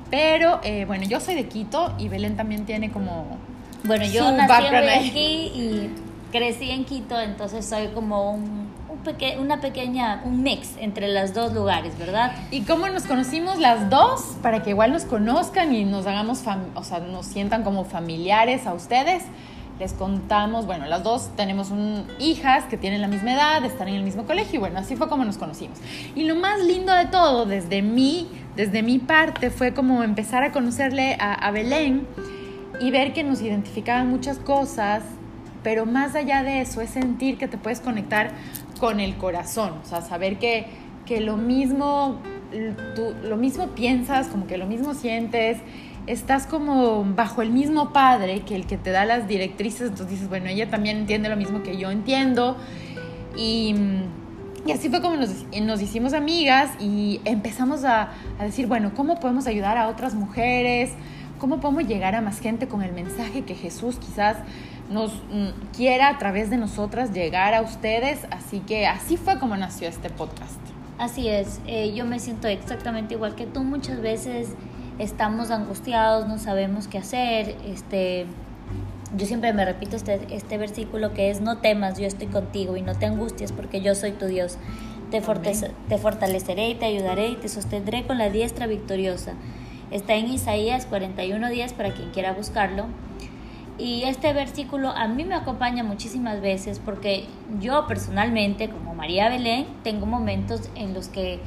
pero 0.10 0.60
eh, 0.64 0.86
bueno, 0.86 1.06
yo 1.06 1.20
soy 1.20 1.36
de 1.36 1.48
Quito 1.48 1.94
y 1.98 2.10
Belén 2.10 2.36
también 2.36 2.66
tiene 2.66 2.92
como... 2.92 3.38
Bueno, 3.84 4.06
yo 4.06 4.32
nací 4.32 4.66
en 4.66 4.70
Guayaquil 4.70 5.52
y 5.56 5.90
crecí 6.32 6.70
en 6.70 6.86
Quito, 6.86 7.20
entonces 7.20 7.66
soy 7.66 7.88
como 7.88 8.32
un, 8.32 8.68
una 9.40 9.62
pequeña, 9.62 10.22
un 10.26 10.44
mix 10.44 10.76
entre 10.80 11.12
los 11.12 11.34
dos 11.34 11.54
lugares, 11.54 11.98
¿verdad? 11.98 12.34
¿Y 12.52 12.62
cómo 12.62 12.88
nos 12.88 13.04
conocimos 13.04 13.58
las 13.58 13.90
dos? 13.90 14.38
Para 14.42 14.62
que 14.64 14.72
igual 14.72 14.92
nos 14.92 15.06
conozcan 15.06 15.74
y 15.74 15.86
nos 15.86 16.06
hagamos, 16.06 16.44
o 16.76 16.84
sea, 16.84 17.00
nos 17.00 17.26
sientan 17.26 17.64
como 17.64 17.86
familiares 17.86 18.68
a 18.68 18.74
ustedes 18.74 19.24
les 19.82 19.94
contamos, 19.94 20.68
bueno, 20.68 20.86
las 20.86 21.02
dos 21.02 21.32
tenemos 21.36 21.74
hijas 22.20 22.66
que 22.66 22.78
tienen 22.78 23.02
la 23.02 23.08
misma 23.08 23.34
edad, 23.34 23.66
están 23.66 23.88
en 23.88 23.96
el 23.96 24.04
mismo 24.04 24.26
colegio 24.26 24.58
y 24.58 24.60
bueno, 24.60 24.78
así 24.78 24.96
fue 24.96 25.10
como 25.10 25.26
nos 25.26 25.40
conocimos. 25.40 25.80
Y 26.16 26.26
lo 26.26 26.36
más 26.36 26.64
lindo 26.64 26.94
de 26.94 27.08
todo, 27.08 27.48
desde 27.48 27.82
mí, 27.82 28.30
desde 28.56 28.84
mi 28.84 29.00
parte, 29.00 29.50
fue 29.50 29.74
como 29.74 30.04
empezar 30.04 30.44
a 30.44 30.52
conocerle 30.52 31.18
a, 31.20 31.34
a 31.34 31.50
Belén 31.50 32.06
y 32.80 32.92
ver 32.92 33.12
que 33.12 33.24
nos 33.24 33.42
identificaban 33.42 34.08
muchas 34.08 34.38
cosas, 34.38 35.02
pero 35.64 35.88
más 35.88 36.14
allá 36.14 36.44
de 36.44 36.62
eso 36.62 36.82
es 36.82 36.92
sentir 36.92 37.40
que 37.40 37.48
te 37.48 37.58
puedes 37.58 37.80
conectar 37.82 38.30
con 38.80 39.00
el 39.00 39.18
corazón, 39.18 39.74
o 39.84 39.88
sea, 39.88 40.02
saber 40.02 40.38
que, 40.38 40.68
que 41.08 41.22
lo 41.22 41.38
mismo, 41.38 42.20
tú, 42.96 43.16
lo 43.24 43.36
mismo 43.36 43.70
piensas, 43.70 44.28
como 44.28 44.46
que 44.46 44.60
lo 44.60 44.68
mismo 44.68 44.94
sientes 44.94 45.58
estás 46.08 46.48
como 46.48 47.04
bajo 47.04 47.42
el 47.42 47.52
mismo 47.52 47.94
padre 47.94 48.42
que 48.42 48.56
el 48.56 48.66
que 48.66 48.78
te 48.78 48.92
da 48.92 49.06
las 49.06 49.28
directrices, 49.28 49.82
entonces 49.82 50.10
dices, 50.10 50.30
bueno, 50.30 50.48
ella 50.48 50.70
también 50.70 50.98
entiende 50.98 51.30
lo 51.30 51.36
mismo 51.36 51.64
que 51.64 51.78
yo 51.78 51.92
entiendo. 51.92 52.58
Y, 53.38 53.76
y 54.66 54.72
así 54.72 54.90
fue 54.90 55.02
como 55.02 55.16
nos, 55.16 55.46
nos, 55.62 55.82
hicimos 55.82 56.14
amigas 56.14 56.72
y 56.80 57.22
empezamos 57.26 57.84
a, 57.84 58.12
a, 58.40 58.44
decir, 58.44 58.68
bueno, 58.68 58.92
¿cómo 58.96 59.20
podemos 59.20 59.48
ayudar 59.48 59.78
a 59.78 59.88
otras 59.88 60.14
mujeres? 60.14 60.92
¿Cómo 61.40 61.60
podemos 61.60 61.88
llegar 61.88 62.14
a 62.16 62.22
más 62.22 62.40
gente 62.40 62.68
con 62.68 62.84
el 62.84 62.92
mensaje 62.92 63.44
que 63.44 63.56
Jesús 63.56 63.98
quizás 63.98 64.38
nos 64.92 65.14
mm, 65.14 65.76
quiera 65.76 66.10
a 66.10 66.18
través 66.18 66.50
de 66.50 66.58
nosotras 66.58 67.14
llegar 67.14 67.54
a 67.54 67.62
ustedes? 67.62 68.28
Así 68.30 68.60
que 68.60 68.86
así 68.86 69.18
fue 69.18 69.40
como 69.40 69.58
nació 69.58 69.88
este 69.88 70.10
podcast. 70.10 70.60
Así 71.00 71.30
es, 71.30 71.60
eh, 71.66 71.94
yo 71.96 72.06
me 72.06 72.20
siento 72.20 72.48
exactamente 72.48 73.16
igual 73.16 73.34
que 73.34 73.48
tú 73.48 73.64
muchas 73.64 74.02
veces 74.02 74.50
estamos 75.02 75.50
angustiados, 75.50 76.28
no 76.28 76.38
sabemos 76.38 76.88
qué 76.88 77.00
hacer. 77.00 77.56
Este, 77.66 78.28
yo 79.18 79.26
siempre 79.26 79.52
me 79.52 79.66
repito 79.66 79.96
este, 79.96 80.20
este 80.30 80.58
versículo 80.58 81.14
que 81.14 81.32
es, 81.32 81.42
no 81.42 81.58
temas, 81.58 81.98
yo 81.98 82.06
estoy 82.06 82.28
contigo 82.28 82.78
y 82.78 82.82
no 82.82 82.96
te 82.96 83.08
angusties 83.08 83.52
porque 83.52 83.82
yo 83.82 83.96
soy 83.96 84.12
tu 84.12 84.28
Dios. 84.28 84.58
Te, 85.10 85.22
te 85.90 85.98
fortaleceré 85.98 86.70
y 86.70 86.76
te 86.76 86.86
ayudaré 86.86 87.30
y 87.30 87.36
te 87.36 87.50
sostendré 87.50 88.06
con 88.06 88.18
la 88.18 88.30
diestra 88.30 88.68
victoriosa. 88.68 89.34
Está 89.90 90.16
en 90.16 90.30
Isaías 90.30 90.86
41 90.86 91.50
días 91.50 91.74
para 91.74 91.92
quien 91.92 92.12
quiera 92.12 92.34
buscarlo. 92.34 92.86
Y 93.78 94.04
este 94.04 94.32
versículo 94.32 94.90
a 94.90 95.08
mí 95.08 95.26
me 95.26 95.34
acompaña 95.34 95.84
muchísimas 95.84 96.40
veces 96.40 96.80
porque 96.80 97.26
yo 97.60 97.88
personalmente, 97.88 98.70
como 98.70 98.94
María 98.94 99.28
Belén, 99.28 99.66
tengo 99.84 100.06
momentos 100.06 100.70
en 100.76 100.94
los 100.94 101.08
que 101.08 101.40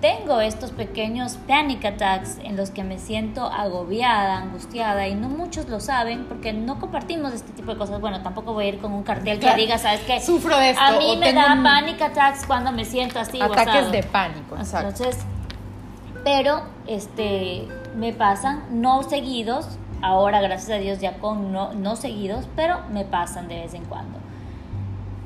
tengo 0.00 0.40
estos 0.40 0.70
pequeños 0.70 1.38
panic 1.48 1.84
attacks 1.84 2.38
en 2.44 2.56
los 2.56 2.70
que 2.70 2.84
me 2.84 2.98
siento 2.98 3.46
agobiada, 3.46 4.38
angustiada 4.38 5.08
y 5.08 5.14
no 5.14 5.28
muchos 5.28 5.68
lo 5.68 5.80
saben 5.80 6.26
porque 6.26 6.52
no 6.52 6.78
compartimos 6.78 7.32
este 7.32 7.52
tipo 7.52 7.72
de 7.72 7.78
cosas. 7.78 8.00
Bueno, 8.00 8.22
tampoco 8.22 8.52
voy 8.52 8.66
a 8.66 8.68
ir 8.68 8.78
con 8.78 8.92
un 8.92 9.02
cartel 9.02 9.40
que 9.40 9.54
diga, 9.54 9.78
¿sabes 9.78 10.00
qué? 10.02 10.20
Sufro 10.20 10.56
de 10.56 10.70
esto. 10.70 10.82
A 10.82 10.92
mí 10.98 11.16
me 11.16 11.32
da 11.32 11.58
panic 11.62 12.00
attacks 12.00 12.46
cuando 12.46 12.70
me 12.70 12.84
siento 12.84 13.18
así. 13.18 13.40
Ataques 13.40 13.90
de 13.90 14.02
pánico, 14.04 14.56
exacto. 14.56 14.88
Entonces, 14.88 15.24
pero 16.24 16.62
este, 16.86 17.66
me 17.96 18.12
pasan 18.12 18.62
no 18.70 19.02
seguidos, 19.02 19.66
ahora 20.00 20.40
gracias 20.40 20.70
a 20.70 20.80
Dios 20.80 21.00
ya 21.00 21.18
con 21.18 21.52
no, 21.52 21.72
no 21.72 21.96
seguidos, 21.96 22.46
pero 22.54 22.78
me 22.92 23.04
pasan 23.04 23.48
de 23.48 23.56
vez 23.56 23.74
en 23.74 23.84
cuando. 23.84 24.18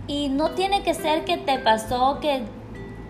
Y 0.07 0.31
no 0.31 0.51
tiene 0.53 0.83
que 0.83 0.95
ser 0.95 1.25
que 1.25 1.37
te 1.37 1.59
pasó 1.59 2.19
que 2.21 2.43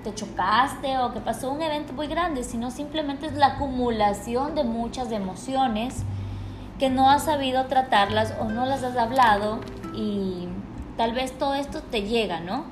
te 0.02 0.14
chocaste 0.14 0.98
o 0.98 1.12
que 1.12 1.20
pasó 1.20 1.50
un 1.50 1.62
evento 1.62 1.92
muy 1.92 2.06
grande, 2.06 2.44
sino 2.44 2.70
simplemente 2.70 3.26
es 3.26 3.34
la 3.34 3.48
acumulación 3.48 4.54
de 4.54 4.64
muchas 4.64 5.12
emociones 5.12 6.02
que 6.78 6.90
no 6.90 7.10
has 7.10 7.24
sabido 7.24 7.66
tratarlas 7.66 8.34
o 8.40 8.44
no 8.44 8.66
las 8.66 8.82
has 8.82 8.96
hablado 8.96 9.60
y 9.94 10.48
tal 10.96 11.12
vez 11.12 11.32
todo 11.38 11.54
esto 11.54 11.80
te 11.82 12.02
llega, 12.02 12.40
¿no? 12.40 12.64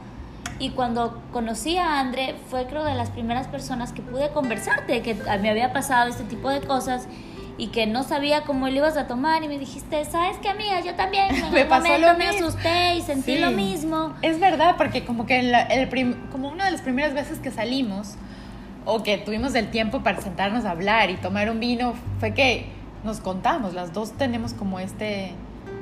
Y 0.59 0.71
cuando 0.71 1.23
conocí 1.33 1.79
a 1.79 2.01
André 2.01 2.37
fue 2.49 2.66
creo 2.66 2.85
de 2.85 2.95
las 2.95 3.11
primeras 3.11 3.47
personas 3.47 3.93
que 3.93 4.03
pude 4.03 4.31
conversarte, 4.31 5.01
que 5.03 5.14
me 5.40 5.51
había 5.51 5.73
pasado 5.73 6.09
este 6.09 6.25
tipo 6.25 6.51
de 6.51 6.61
cosas 6.61 7.07
y 7.61 7.66
que 7.66 7.87
no 7.87 8.05
sabía 8.05 8.44
cómo 8.44 8.68
lo 8.68 8.75
ibas 8.75 8.96
a 8.96 9.07
tomar 9.07 9.44
y 9.44 9.49
me 9.49 9.59
dijiste, 9.59 10.07
¿sabes 10.07 10.38
qué 10.40 10.49
amiga? 10.49 10.81
Yo 10.81 10.94
también 10.94 11.35
en 11.35 11.51
me 11.53 11.66
pasó 11.66 11.88
momento 11.88 12.16
me 12.16 12.27
asusté 12.27 12.94
y 12.96 13.03
sentí 13.03 13.37
lo 13.37 13.51
mismo. 13.51 14.14
Es 14.23 14.40
verdad, 14.40 14.77
porque 14.79 15.05
como 15.05 15.27
que 15.27 15.40
el 15.40 16.16
como 16.33 16.49
una 16.49 16.64
de 16.64 16.70
las 16.70 16.81
primeras 16.81 17.12
veces 17.12 17.38
que 17.38 17.51
salimos 17.51 18.14
o 18.87 19.03
que 19.03 19.18
tuvimos 19.18 19.55
el 19.55 19.70
tiempo 19.70 20.03
para 20.03 20.23
sentarnos 20.23 20.64
a 20.64 20.70
hablar 20.70 21.11
y 21.11 21.16
tomar 21.16 21.51
un 21.51 21.61
vino, 21.61 21.92
fue 22.18 22.33
que 22.33 22.64
nos 23.05 23.20
contamos, 23.20 23.75
las 23.75 23.92
dos 23.92 24.12
tenemos 24.12 24.55
como 24.55 24.81
este 24.81 25.33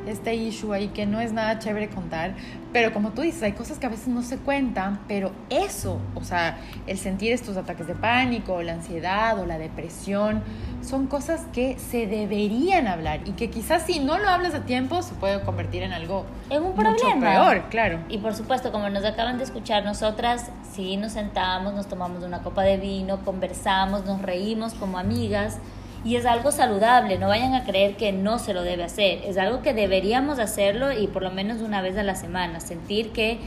este 0.09 0.35
issue 0.35 0.73
ahí 0.73 0.89
que 0.89 1.07
no 1.07 1.21
es 1.21 1.33
nada 1.33 1.59
chévere 1.59 1.89
contar, 1.89 2.35
pero 2.73 2.93
como 2.93 3.11
tú 3.11 3.23
dices, 3.23 3.43
hay 3.43 3.53
cosas 3.53 3.79
que 3.79 3.87
a 3.87 3.89
veces 3.89 4.09
no 4.09 4.23
se 4.23 4.39
cuentan, 4.39 5.01
pero 5.09 5.33
eso, 5.49 6.01
o 6.15 6.23
sea, 6.23 6.59
el 6.87 6.99
sentir 6.99 7.33
estos 7.33 7.57
ataques 7.57 7.87
de 7.87 7.95
pánico, 7.95 8.63
la 8.63 8.75
ansiedad 8.75 9.39
o 9.39 9.47
la 9.47 9.59
depresión, 9.59 10.43
son 10.83 11.07
cosas 11.07 11.47
que 11.53 11.79
se 11.79 12.07
deberían 12.07 12.87
hablar 12.87 13.21
y 13.25 13.33
que 13.33 13.51
quizás 13.51 13.83
si 13.83 14.01
no 14.01 14.19
lo 14.19 14.29
hablas 14.29 14.55
a 14.55 14.65
tiempo 14.65 15.03
se 15.03 15.15
puede 15.15 15.41
convertir 15.43 15.83
en 15.83 15.93
algo 15.93 16.25
en 16.51 16.63
un 16.63 16.75
problema. 16.75 17.15
mucho 17.15 17.21
peor, 17.21 17.63
claro. 17.71 18.01
Y 18.09 18.19
por 18.19 18.35
supuesto, 18.35 18.73
como 18.73 18.89
nos 18.91 19.05
acaban 19.05 19.39
de 19.39 19.45
escuchar, 19.45 19.85
nosotras 19.85 20.51
sí 20.73 20.97
nos 20.97 21.13
sentamos, 21.13 21.75
nos 21.75 21.89
tomamos 21.89 22.23
una 22.23 22.43
copa 22.43 22.63
de 22.63 22.77
vino, 22.77 23.25
conversamos, 23.25 24.05
nos 24.05 24.23
reímos 24.23 24.75
como 24.75 24.99
amigas 24.99 25.59
y 26.05 26.17
es 26.17 26.27
algo 26.27 26.53
saludable, 26.53 27.19
no 27.19 27.29
vayan 27.29 27.55
a 27.55 27.65
creer 27.65 27.97
que 27.97 28.13
no 28.13 28.39
se 28.39 28.55
lo 28.55 28.63
debe 28.63 28.85
hacer, 28.85 29.21
es 29.25 29.37
algo 29.37 29.63
que 29.63 29.75
deberíamos 29.75 30.39
hacerlo 30.39 30.93
y 30.93 31.07
por 31.09 31.23
lo 31.23 31.31
menos 31.31 31.61
una 31.61 31.83
vez 31.83 31.97
a 31.99 32.03
la 32.03 32.15
semana, 32.15 32.61
sentir 32.61 33.11
que 33.11 33.39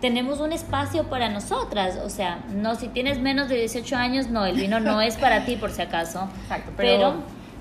tenemos 0.00 0.40
un 0.40 0.52
espacio 0.52 1.04
para 1.04 1.28
nosotras, 1.28 1.98
o 2.04 2.10
sea, 2.10 2.40
no 2.52 2.74
si 2.74 2.88
tienes 2.88 3.20
menos 3.20 3.48
de 3.48 3.56
18 3.56 3.96
años, 3.96 4.28
no, 4.28 4.44
el 4.46 4.56
vino 4.56 4.80
no 4.80 5.00
es 5.00 5.16
para 5.16 5.44
ti 5.44 5.56
por 5.56 5.70
si 5.70 5.80
acaso, 5.80 6.28
Exacto, 6.42 6.72
pero, 6.76 7.14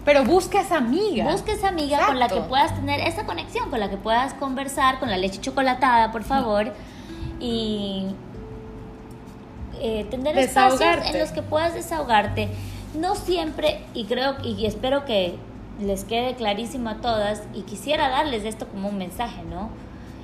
pero 0.03 0.23
busca 0.25 0.61
esa 0.61 0.77
amiga. 0.77 1.31
Busca 1.31 1.51
esa 1.51 1.67
amiga 1.67 2.07
con 2.07 2.17
la 2.17 2.27
que 2.27 2.41
puedas 2.41 2.73
tener 2.75 2.99
esa 3.01 3.25
conexión, 3.25 3.69
con 3.69 3.79
la 3.79 3.91
que 3.91 3.97
puedas 3.97 4.33
conversar, 4.33 4.99
con 4.99 5.11
la 5.11 5.17
leche 5.17 5.39
chocolatada, 5.39 6.11
por 6.11 6.23
favor, 6.23 6.73
y 7.39 8.07
eh, 9.79 10.07
tener 10.09 10.35
espacios 10.39 10.81
en 10.81 11.19
los 11.19 11.31
que 11.31 11.43
puedas 11.43 11.75
desahogarte 11.75 12.49
no 12.93 13.15
siempre, 13.15 13.83
y 13.93 14.05
creo 14.05 14.35
y 14.43 14.65
espero 14.65 15.05
que 15.05 15.35
les 15.79 16.03
quede 16.03 16.35
clarísimo 16.35 16.89
a 16.89 16.95
todas 16.95 17.43
y 17.53 17.61
quisiera 17.61 18.09
darles 18.09 18.45
esto 18.45 18.67
como 18.67 18.89
un 18.89 18.97
mensaje, 18.97 19.43
¿no? 19.43 19.69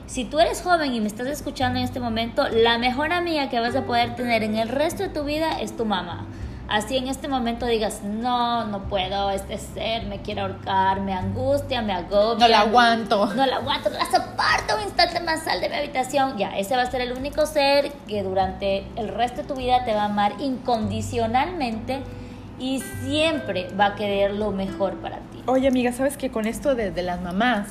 Si 0.05 0.23
tú 0.23 0.39
eres 0.39 0.61
joven 0.61 0.93
y 0.93 1.01
me 1.01 1.07
estás 1.07 1.27
escuchando 1.27 1.79
en 1.79 1.85
este 1.85 1.99
momento, 1.99 2.47
la 2.47 2.77
mejor 2.77 3.11
amiga 3.11 3.49
que 3.49 3.59
vas 3.59 3.75
a 3.75 3.83
poder 3.83 4.15
tener 4.15 4.43
en 4.43 4.55
el 4.55 4.69
resto 4.69 5.03
de 5.03 5.09
tu 5.09 5.25
vida 5.25 5.59
es 5.59 5.75
tu 5.75 5.83
mamá. 5.83 6.25
Así 6.69 6.97
en 6.97 7.07
este 7.07 7.29
momento 7.29 7.65
digas, 7.65 8.03
no, 8.03 8.65
no 8.67 8.89
puedo, 8.89 9.31
este 9.31 9.57
ser 9.57 10.05
me 10.05 10.21
quiere 10.21 10.41
ahorcar, 10.41 10.99
me 10.99 11.13
angustia, 11.13 11.81
me 11.81 11.93
agobia. 11.93 12.39
No 12.39 12.47
la 12.47 12.61
aguanto. 12.61 13.25
No 13.33 13.45
la 13.45 13.57
aguanto, 13.57 13.89
la 13.89 14.05
soporto 14.05 14.75
un 14.77 14.83
instante 14.83 15.21
más, 15.21 15.43
sal 15.43 15.61
de 15.61 15.69
mi 15.69 15.75
habitación. 15.75 16.37
Ya, 16.37 16.57
ese 16.57 16.75
va 16.75 16.81
a 16.81 16.91
ser 16.91 17.01
el 17.01 17.13
único 17.13 17.45
ser 17.45 17.91
que 18.07 18.21
durante 18.21 18.85
el 18.97 19.07
resto 19.07 19.43
de 19.43 19.47
tu 19.47 19.55
vida 19.55 19.85
te 19.85 19.93
va 19.93 20.03
a 20.03 20.05
amar 20.05 20.33
incondicionalmente 20.39 22.01
y 22.59 22.81
siempre 23.03 23.67
va 23.79 23.87
a 23.87 23.95
querer 23.95 24.33
lo 24.33 24.51
mejor 24.51 24.95
para 24.95 25.17
ti. 25.17 25.43
Oye, 25.45 25.67
amiga, 25.67 25.91
¿sabes 25.91 26.17
que 26.17 26.31
con 26.31 26.45
esto 26.47 26.75
de, 26.75 26.91
de 26.91 27.03
las 27.03 27.21
mamás, 27.21 27.67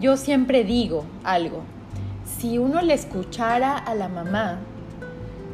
yo 0.00 0.16
siempre 0.16 0.64
digo 0.64 1.04
algo? 1.24 1.62
Si 2.38 2.58
uno 2.58 2.82
le 2.82 2.94
escuchara 2.94 3.76
a 3.76 3.94
la 3.94 4.08
mamá, 4.08 4.58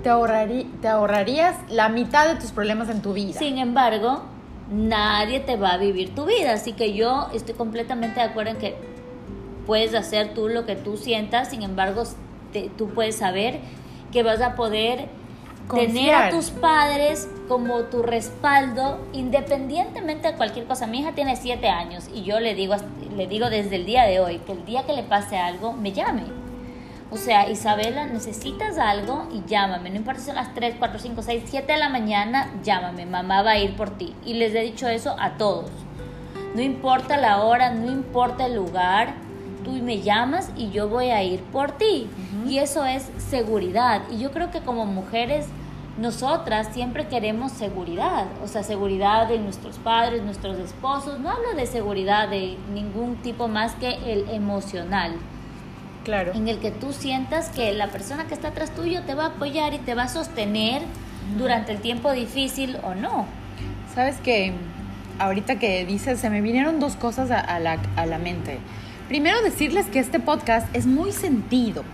te, 0.03 0.09
ahorrarí, 0.09 0.65
te 0.81 0.89
ahorrarías 0.89 1.57
la 1.71 1.89
mitad 1.89 2.27
de 2.29 2.41
tus 2.41 2.51
problemas 2.51 2.89
en 2.89 3.03
tu 3.03 3.13
vida. 3.13 3.39
Sin 3.39 3.59
embargo, 3.59 4.23
nadie 4.71 5.41
te 5.41 5.57
va 5.57 5.73
a 5.73 5.77
vivir 5.79 6.15
tu 6.15 6.25
vida, 6.27 6.53
así 6.53 6.73
que 6.73 6.93
yo 6.95 7.29
estoy 7.35 7.55
completamente 7.55 8.21
de 8.21 8.27
acuerdo 8.27 8.51
en 8.53 8.59
que 8.59 8.75
puedes 9.67 9.95
hacer 9.95 10.35
tú 10.35 10.49
lo 10.49 10.67
que 10.67 10.75
tú 10.77 10.97
sientas, 10.97 11.51
sin 11.51 11.63
embargo, 11.63 12.03
te- 12.53 12.69
tú 12.77 12.89
puedes 12.89 13.17
saber 13.17 13.61
que 14.11 14.23
vas 14.23 14.41
a 14.41 14.57
poder 14.57 15.09
tener 15.75 16.15
a 16.15 16.31
tus 16.31 16.51
padres 16.51 17.29
como 17.49 17.81
tu 17.85 18.03
respaldo 18.03 18.99
independientemente 19.13 20.29
de 20.29 20.37
cualquier 20.37 20.67
cosa. 20.67 20.87
Mi 20.87 21.01
hija 21.01 21.13
tiene 21.13 21.37
siete 21.37 21.69
años 21.69 22.09
y 22.13 22.23
yo 22.23 22.41
le 22.41 22.55
digo, 22.55 22.75
le 23.17 23.27
digo 23.27 23.51
desde 23.51 23.77
el 23.77 23.87
día 23.87 24.05
de 24.05 24.21
hoy 24.21 24.39
que 24.39 24.53
el 24.53 24.65
día 24.65 24.85
que 24.85 24.93
le 24.93 25.03
pase 25.03 25.37
algo, 25.37 25.73
me 25.73 25.93
llame. 25.93 26.25
O 27.11 27.19
sea, 27.19 27.51
Isabela, 27.51 28.07
necesitas 28.07 28.79
algo 28.79 29.29
y 29.31 29.43
llámame. 29.47 29.91
No 29.91 29.97
importa 29.97 30.21
si 30.21 30.27
son 30.27 30.37
las 30.37 30.55
3, 30.55 30.77
4, 30.79 30.99
5, 30.99 31.23
6, 31.23 31.43
7 31.47 31.73
de 31.73 31.79
la 31.79 31.91
mañana, 31.91 32.51
llámame. 32.63 33.05
Mamá 33.05 33.43
va 33.43 33.51
a 33.51 33.59
ir 33.59 33.77
por 33.77 33.91
ti. 33.99 34.15
Y 34.25 34.35
les 34.35 34.55
he 34.55 34.61
dicho 34.61 34.89
eso 34.89 35.15
a 35.19 35.37
todos. 35.37 35.71
No 36.55 36.63
importa 36.63 37.19
la 37.19 37.43
hora, 37.43 37.71
no 37.71 37.91
importa 37.91 38.47
el 38.47 38.55
lugar, 38.55 39.15
tú 39.63 39.73
me 39.73 40.01
llamas 40.01 40.51
y 40.57 40.71
yo 40.71 40.89
voy 40.89 41.11
a 41.11 41.23
ir 41.23 41.41
por 41.45 41.73
ti. 41.73 42.09
Y 42.49 42.59
eso 42.59 42.85
es 42.85 43.11
seguridad. 43.19 44.03
Y 44.11 44.19
yo 44.19 44.33
creo 44.33 44.51
que 44.51 44.61
como 44.61 44.87
mujeres, 44.87 45.47
nosotras 45.99 46.69
siempre 46.73 47.07
queremos 47.07 47.53
seguridad. 47.53 48.27
O 48.43 48.49
sea, 48.49 48.63
seguridad 48.63 49.29
de 49.29 49.39
nuestros 49.39 49.77
padres, 49.79 50.23
nuestros 50.23 50.59
esposos. 50.59 51.21
No 51.21 51.31
hablo 51.31 51.55
de 51.55 51.67
seguridad 51.67 52.29
de 52.29 52.57
ningún 52.73 53.17
tipo 53.17 53.49
más 53.49 53.73
que 53.75 53.95
el 54.13 54.29
emocional 54.31 55.15
Claro. 56.05 56.33
en 56.35 56.49
el 56.49 56.59
que 56.59 56.71
tú 56.73 56.93
sientas 56.93 57.49
que 57.51 57.73
la 57.73 57.89
persona 57.89 58.25
que 58.27 58.35
está 58.35 58.49
atrás 58.49 58.75
tuyo 58.75 59.03
te 59.03 59.15
va 59.15 59.25
a 59.25 59.29
apoyar 59.29 59.73
y 59.75 59.79
te 59.79 59.95
va 59.95 60.05
a 60.05 60.09
sostener 60.09 60.83
durante 61.39 61.71
el 61.73 61.79
tiempo 61.81 62.11
difícil 62.13 62.77
o 62.83 62.95
no. 62.95 63.27
Sabes 63.95 64.17
que 64.17 64.53
ahorita 65.19 65.59
que 65.61 65.85
dices, 65.87 66.19
se 66.19 66.31
me 66.31 66.41
vinieron 66.41 66.81
dos 66.81 66.97
cosas 66.97 67.31
a, 67.31 67.39
a 67.39 67.61
la, 67.61 67.79
a 67.97 68.07
la 68.07 68.19
mente. 68.19 68.59
Primero 69.09 69.43
decirles 69.43 69.87
que 69.87 69.99
este 70.01 70.19
podcast 70.19 70.75
es 70.75 70.87
muy 70.87 71.13
sentido, 71.13 71.85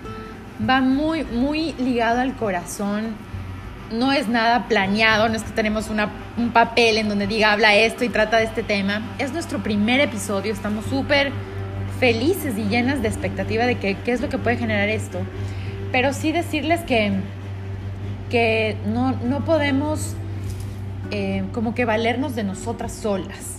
va 0.69 0.81
muy, 0.81 1.25
muy 1.25 1.73
ligado 1.75 2.21
al 2.21 2.35
corazón, 2.37 3.15
no 3.93 4.13
es 4.13 4.29
nada 4.29 4.69
planeado, 4.69 5.29
no 5.29 5.37
es 5.37 5.43
que 5.43 5.53
tenemos 5.53 5.89
un 5.89 6.51
papel 6.51 6.99
en 6.99 7.09
donde 7.09 7.27
diga 7.27 7.53
habla 7.53 7.75
esto 7.75 8.05
y 8.05 8.09
trata 8.09 8.39
de 8.39 8.45
este 8.45 8.63
tema. 8.63 9.03
Es 9.19 9.33
nuestro 9.33 9.63
primer 9.63 10.01
episodio, 10.01 10.53
estamos 10.53 10.85
súper 10.87 11.33
felices 11.99 12.57
y 12.57 12.65
llenas 12.65 13.03
de 13.03 13.09
expectativa 13.09 13.67
de 13.67 13.77
qué 13.77 13.97
es 14.07 14.21
lo 14.21 14.29
que 14.29 14.39
puede 14.39 14.57
generar 14.57 14.89
esto. 14.89 15.19
Pero 15.91 16.13
sí 16.13 16.33
decirles 16.33 16.81
que, 16.83 17.13
que 18.31 18.77
no, 18.87 19.13
no 19.13 19.45
podemos 19.45 20.15
eh, 21.11 21.45
como 21.53 21.75
que 21.75 21.85
valernos 21.87 22.35
de 22.35 22.45
nosotras 22.45 22.93
solas. 22.93 23.57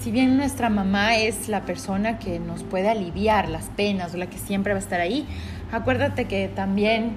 Si 0.00 0.10
bien 0.10 0.36
nuestra 0.36 0.70
mamá 0.70 1.16
es 1.16 1.48
la 1.48 1.64
persona 1.64 2.18
que 2.18 2.40
nos 2.40 2.64
puede 2.64 2.88
aliviar 2.88 3.48
las 3.48 3.66
penas 3.66 4.14
o 4.14 4.16
la 4.16 4.26
que 4.26 4.38
siempre 4.38 4.72
va 4.72 4.78
a 4.78 4.82
estar 4.82 5.00
ahí, 5.00 5.26
acuérdate 5.70 6.24
que 6.24 6.48
también 6.48 7.16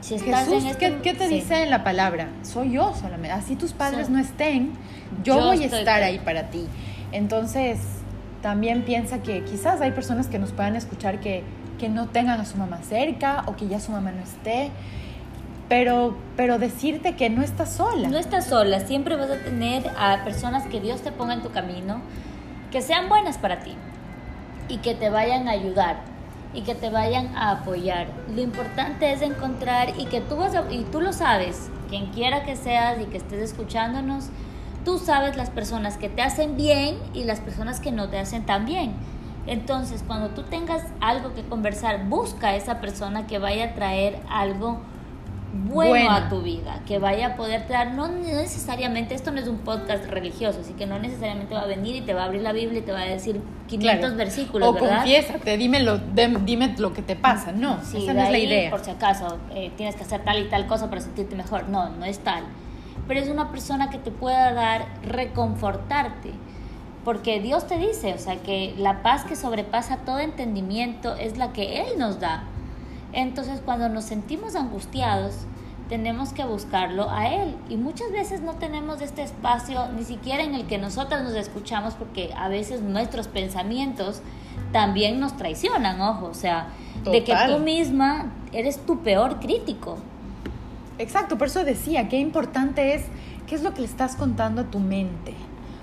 Si 0.00 0.14
estás 0.14 0.46
Jesús, 0.46 0.64
en 0.64 0.70
este- 0.70 0.92
¿qué, 0.92 1.02
qué 1.02 1.14
te 1.14 1.28
sí. 1.28 1.34
dice 1.34 1.62
en 1.62 1.70
la 1.70 1.84
palabra? 1.84 2.28
Soy 2.42 2.72
yo 2.72 2.94
solamente. 2.94 3.32
Así 3.32 3.56
tus 3.56 3.72
padres 3.72 4.06
Sí. 4.06 4.12
no 4.12 4.18
estén, 4.18 4.72
yo, 5.22 5.38
Yo 5.38 5.46
voy 5.46 5.62
a 5.62 5.66
estar 5.66 5.84
con- 6.00 6.04
ahí 6.04 6.18
para 6.18 6.50
ti. 6.50 6.66
Entonces, 7.12 7.78
también 8.42 8.82
piensa 8.84 9.18
que 9.22 9.44
quizás 9.44 9.80
hay 9.80 9.90
personas 9.90 10.26
que 10.28 10.38
nos 10.38 10.52
puedan 10.52 10.74
escuchar 10.76 11.20
que, 11.20 11.42
que 11.78 11.88
no 11.88 12.08
tengan 12.08 12.40
a 12.40 12.44
su 12.46 12.56
mamá 12.56 12.78
cerca 12.82 13.42
o 13.46 13.56
que 13.56 13.68
ya 13.68 13.80
su 13.80 13.92
mamá 13.92 14.12
no 14.12 14.22
esté, 14.22 14.70
pero, 15.68 16.16
pero 16.36 16.58
decirte 16.58 17.14
que 17.14 17.30
no 17.30 17.42
estás 17.42 17.72
sola. 17.72 18.08
No 18.08 18.18
estás 18.18 18.46
sola, 18.46 18.80
siempre 18.80 19.16
vas 19.16 19.30
a 19.30 19.36
tener 19.38 19.88
a 19.98 20.24
personas 20.24 20.66
que 20.66 20.80
Dios 20.80 21.02
te 21.02 21.12
ponga 21.12 21.34
en 21.34 21.42
tu 21.42 21.50
camino, 21.52 22.00
que 22.72 22.82
sean 22.82 23.08
buenas 23.08 23.38
para 23.38 23.60
ti 23.60 23.74
y 24.68 24.78
que 24.78 24.94
te 24.94 25.10
vayan 25.10 25.46
a 25.48 25.52
ayudar 25.52 26.00
y 26.52 26.62
que 26.62 26.74
te 26.74 26.90
vayan 26.90 27.36
a 27.36 27.50
apoyar. 27.50 28.08
Lo 28.34 28.40
importante 28.40 29.12
es 29.12 29.22
encontrar 29.22 29.94
y 29.98 30.06
que 30.06 30.20
tú 30.20 30.36
vas 30.36 30.54
y 30.70 30.82
tú 30.84 31.00
lo 31.00 31.12
sabes, 31.12 31.70
quien 31.88 32.06
quiera 32.06 32.44
que 32.44 32.56
seas 32.56 33.00
y 33.00 33.04
que 33.04 33.18
estés 33.18 33.40
escuchándonos, 33.40 34.30
tú 34.84 34.98
sabes 34.98 35.36
las 35.36 35.50
personas 35.50 35.96
que 35.96 36.08
te 36.08 36.22
hacen 36.22 36.56
bien 36.56 36.98
y 37.14 37.24
las 37.24 37.40
personas 37.40 37.80
que 37.80 37.92
no 37.92 38.08
te 38.08 38.18
hacen 38.18 38.46
tan 38.46 38.64
bien. 38.64 38.94
Entonces, 39.46 40.04
cuando 40.06 40.28
tú 40.30 40.42
tengas 40.42 40.84
algo 41.00 41.34
que 41.34 41.42
conversar, 41.42 42.06
busca 42.08 42.48
a 42.48 42.56
esa 42.56 42.80
persona 42.80 43.26
que 43.26 43.38
vaya 43.38 43.66
a 43.66 43.74
traer 43.74 44.20
algo 44.28 44.80
bueno 45.52 45.90
Bueno. 45.90 46.10
a 46.12 46.28
tu 46.28 46.42
vida, 46.42 46.80
que 46.86 46.98
vaya 46.98 47.28
a 47.28 47.36
poder 47.36 47.66
dar, 47.66 47.92
no 47.94 48.06
necesariamente, 48.08 49.14
esto 49.14 49.30
no 49.32 49.40
es 49.40 49.48
un 49.48 49.58
podcast 49.58 50.04
religioso, 50.06 50.60
así 50.60 50.74
que 50.74 50.86
no 50.86 50.98
necesariamente 50.98 51.54
va 51.54 51.62
a 51.62 51.66
venir 51.66 51.96
y 51.96 52.00
te 52.02 52.14
va 52.14 52.22
a 52.22 52.24
abrir 52.26 52.42
la 52.42 52.52
Biblia 52.52 52.78
y 52.78 52.82
te 52.82 52.92
va 52.92 53.00
a 53.00 53.04
decir 53.06 53.40
500 53.66 53.98
Claro. 54.00 54.16
versículos, 54.16 54.68
o 54.68 54.72
¿verdad? 54.74 54.96
confiésate, 54.98 55.56
dime 55.56 55.80
lo, 55.80 55.98
de- 55.98 56.38
dime 56.44 56.74
lo 56.78 56.92
que 56.92 57.02
te 57.02 57.16
pasa. 57.16 57.50
No, 57.52 57.78
Sí, 57.82 58.04
esa 58.04 58.14
no 58.14 58.22
es 58.22 58.30
la 58.30 58.38
idea. 58.38 58.70
Por 58.70 58.84
si 58.84 58.90
acaso, 58.90 59.38
eh, 59.54 59.72
tienes 59.76 59.96
que 59.96 60.02
hacer 60.04 60.22
tal 60.24 60.38
y 60.38 60.48
tal 60.48 60.66
cosa 60.66 60.88
para 60.88 61.00
sentirte 61.00 61.34
mejor. 61.34 61.68
No, 61.68 61.88
no 61.90 62.04
es 62.04 62.20
tal. 62.20 62.44
Pero 63.08 63.18
es 63.18 63.28
una 63.28 63.50
persona 63.50 63.90
que 63.90 63.98
te 63.98 64.10
pueda 64.12 64.52
dar, 64.52 64.86
reconfortarte. 65.02 66.30
Porque 67.04 67.40
Dios 67.40 67.66
te 67.66 67.78
dice, 67.78 68.12
o 68.12 68.18
sea, 68.18 68.36
que 68.36 68.74
la 68.76 69.02
paz 69.02 69.24
que 69.24 69.34
sobrepasa 69.34 69.98
todo 70.04 70.18
entendimiento 70.20 71.16
es 71.16 71.38
la 71.38 71.52
que 71.52 71.80
Él 71.80 71.98
nos 71.98 72.20
da. 72.20 72.44
Entonces, 73.12 73.60
cuando 73.64 73.88
nos 73.88 74.04
sentimos 74.04 74.54
angustiados, 74.54 75.34
tenemos 75.88 76.32
que 76.32 76.44
buscarlo 76.44 77.10
a 77.10 77.28
Él. 77.28 77.56
Y 77.68 77.76
muchas 77.76 78.12
veces 78.12 78.42
no 78.42 78.54
tenemos 78.54 79.02
este 79.02 79.22
espacio 79.22 79.88
ni 79.96 80.04
siquiera 80.04 80.44
en 80.44 80.54
el 80.54 80.66
que 80.66 80.78
nosotras 80.78 81.24
nos 81.24 81.34
escuchamos, 81.34 81.94
porque 81.94 82.32
a 82.36 82.48
veces 82.48 82.80
nuestros 82.80 83.26
pensamientos 83.26 84.22
también 84.72 85.18
nos 85.18 85.36
traicionan, 85.36 86.00
ojo. 86.00 86.26
O 86.26 86.34
sea, 86.34 86.68
de 87.04 87.24
que 87.24 87.34
tú 87.48 87.58
misma 87.58 88.32
eres 88.52 88.78
tu 88.86 89.00
peor 89.00 89.40
crítico. 89.40 89.98
Exacto, 90.98 91.38
por 91.38 91.48
eso 91.48 91.64
decía, 91.64 92.08
qué 92.08 92.18
importante 92.18 92.94
es, 92.94 93.04
qué 93.46 93.54
es 93.56 93.62
lo 93.62 93.74
que 93.74 93.80
le 93.80 93.86
estás 93.86 94.14
contando 94.16 94.62
a 94.62 94.64
tu 94.64 94.78
mente. 94.78 95.34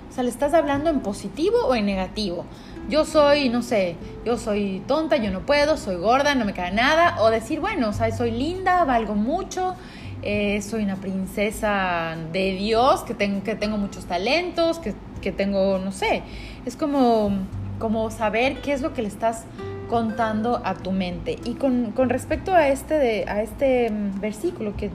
O 0.08 0.12
sea, 0.14 0.22
le 0.22 0.30
estás 0.30 0.54
hablando 0.54 0.88
en 0.88 1.00
positivo 1.00 1.58
o 1.66 1.74
en 1.74 1.84
negativo. 1.84 2.44
Yo 2.88 3.04
soy, 3.04 3.50
no 3.50 3.62
sé, 3.62 3.96
yo 4.24 4.38
soy 4.38 4.82
tonta, 4.86 5.16
yo 5.16 5.30
no 5.30 5.40
puedo, 5.40 5.76
soy 5.76 5.96
gorda, 5.96 6.34
no 6.34 6.44
me 6.44 6.54
cae 6.54 6.72
nada. 6.72 7.16
O 7.20 7.30
decir, 7.30 7.60
bueno, 7.60 7.90
o 7.90 7.92
sea, 7.92 8.10
soy 8.16 8.30
linda, 8.30 8.84
valgo 8.84 9.14
mucho, 9.14 9.74
eh, 10.22 10.62
soy 10.62 10.84
una 10.84 10.96
princesa 10.96 12.16
de 12.32 12.52
Dios, 12.52 13.02
que 13.02 13.14
tengo, 13.14 13.42
que 13.42 13.54
tengo 13.54 13.76
muchos 13.76 14.06
talentos, 14.06 14.78
que, 14.78 14.94
que 15.20 15.32
tengo, 15.32 15.78
no 15.78 15.92
sé. 15.92 16.22
Es 16.64 16.76
como, 16.76 17.30
como 17.78 18.10
saber 18.10 18.62
qué 18.62 18.72
es 18.72 18.80
lo 18.80 18.94
que 18.94 19.02
le 19.02 19.08
estás 19.08 19.44
contando 19.88 20.62
a 20.64 20.74
tu 20.74 20.92
mente. 20.92 21.38
Y 21.44 21.54
con, 21.54 21.92
con 21.92 22.08
respecto 22.08 22.54
a 22.54 22.68
este, 22.68 22.94
de, 22.94 23.24
a 23.28 23.42
este 23.42 23.90
mm, 23.90 24.20
versículo 24.20 24.76
que 24.76 24.90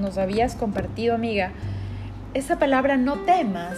nos 0.00 0.18
habías 0.18 0.54
compartido, 0.54 1.14
amiga, 1.14 1.52
esa 2.34 2.58
palabra 2.58 2.96
no 2.96 3.14
temas. 3.20 3.76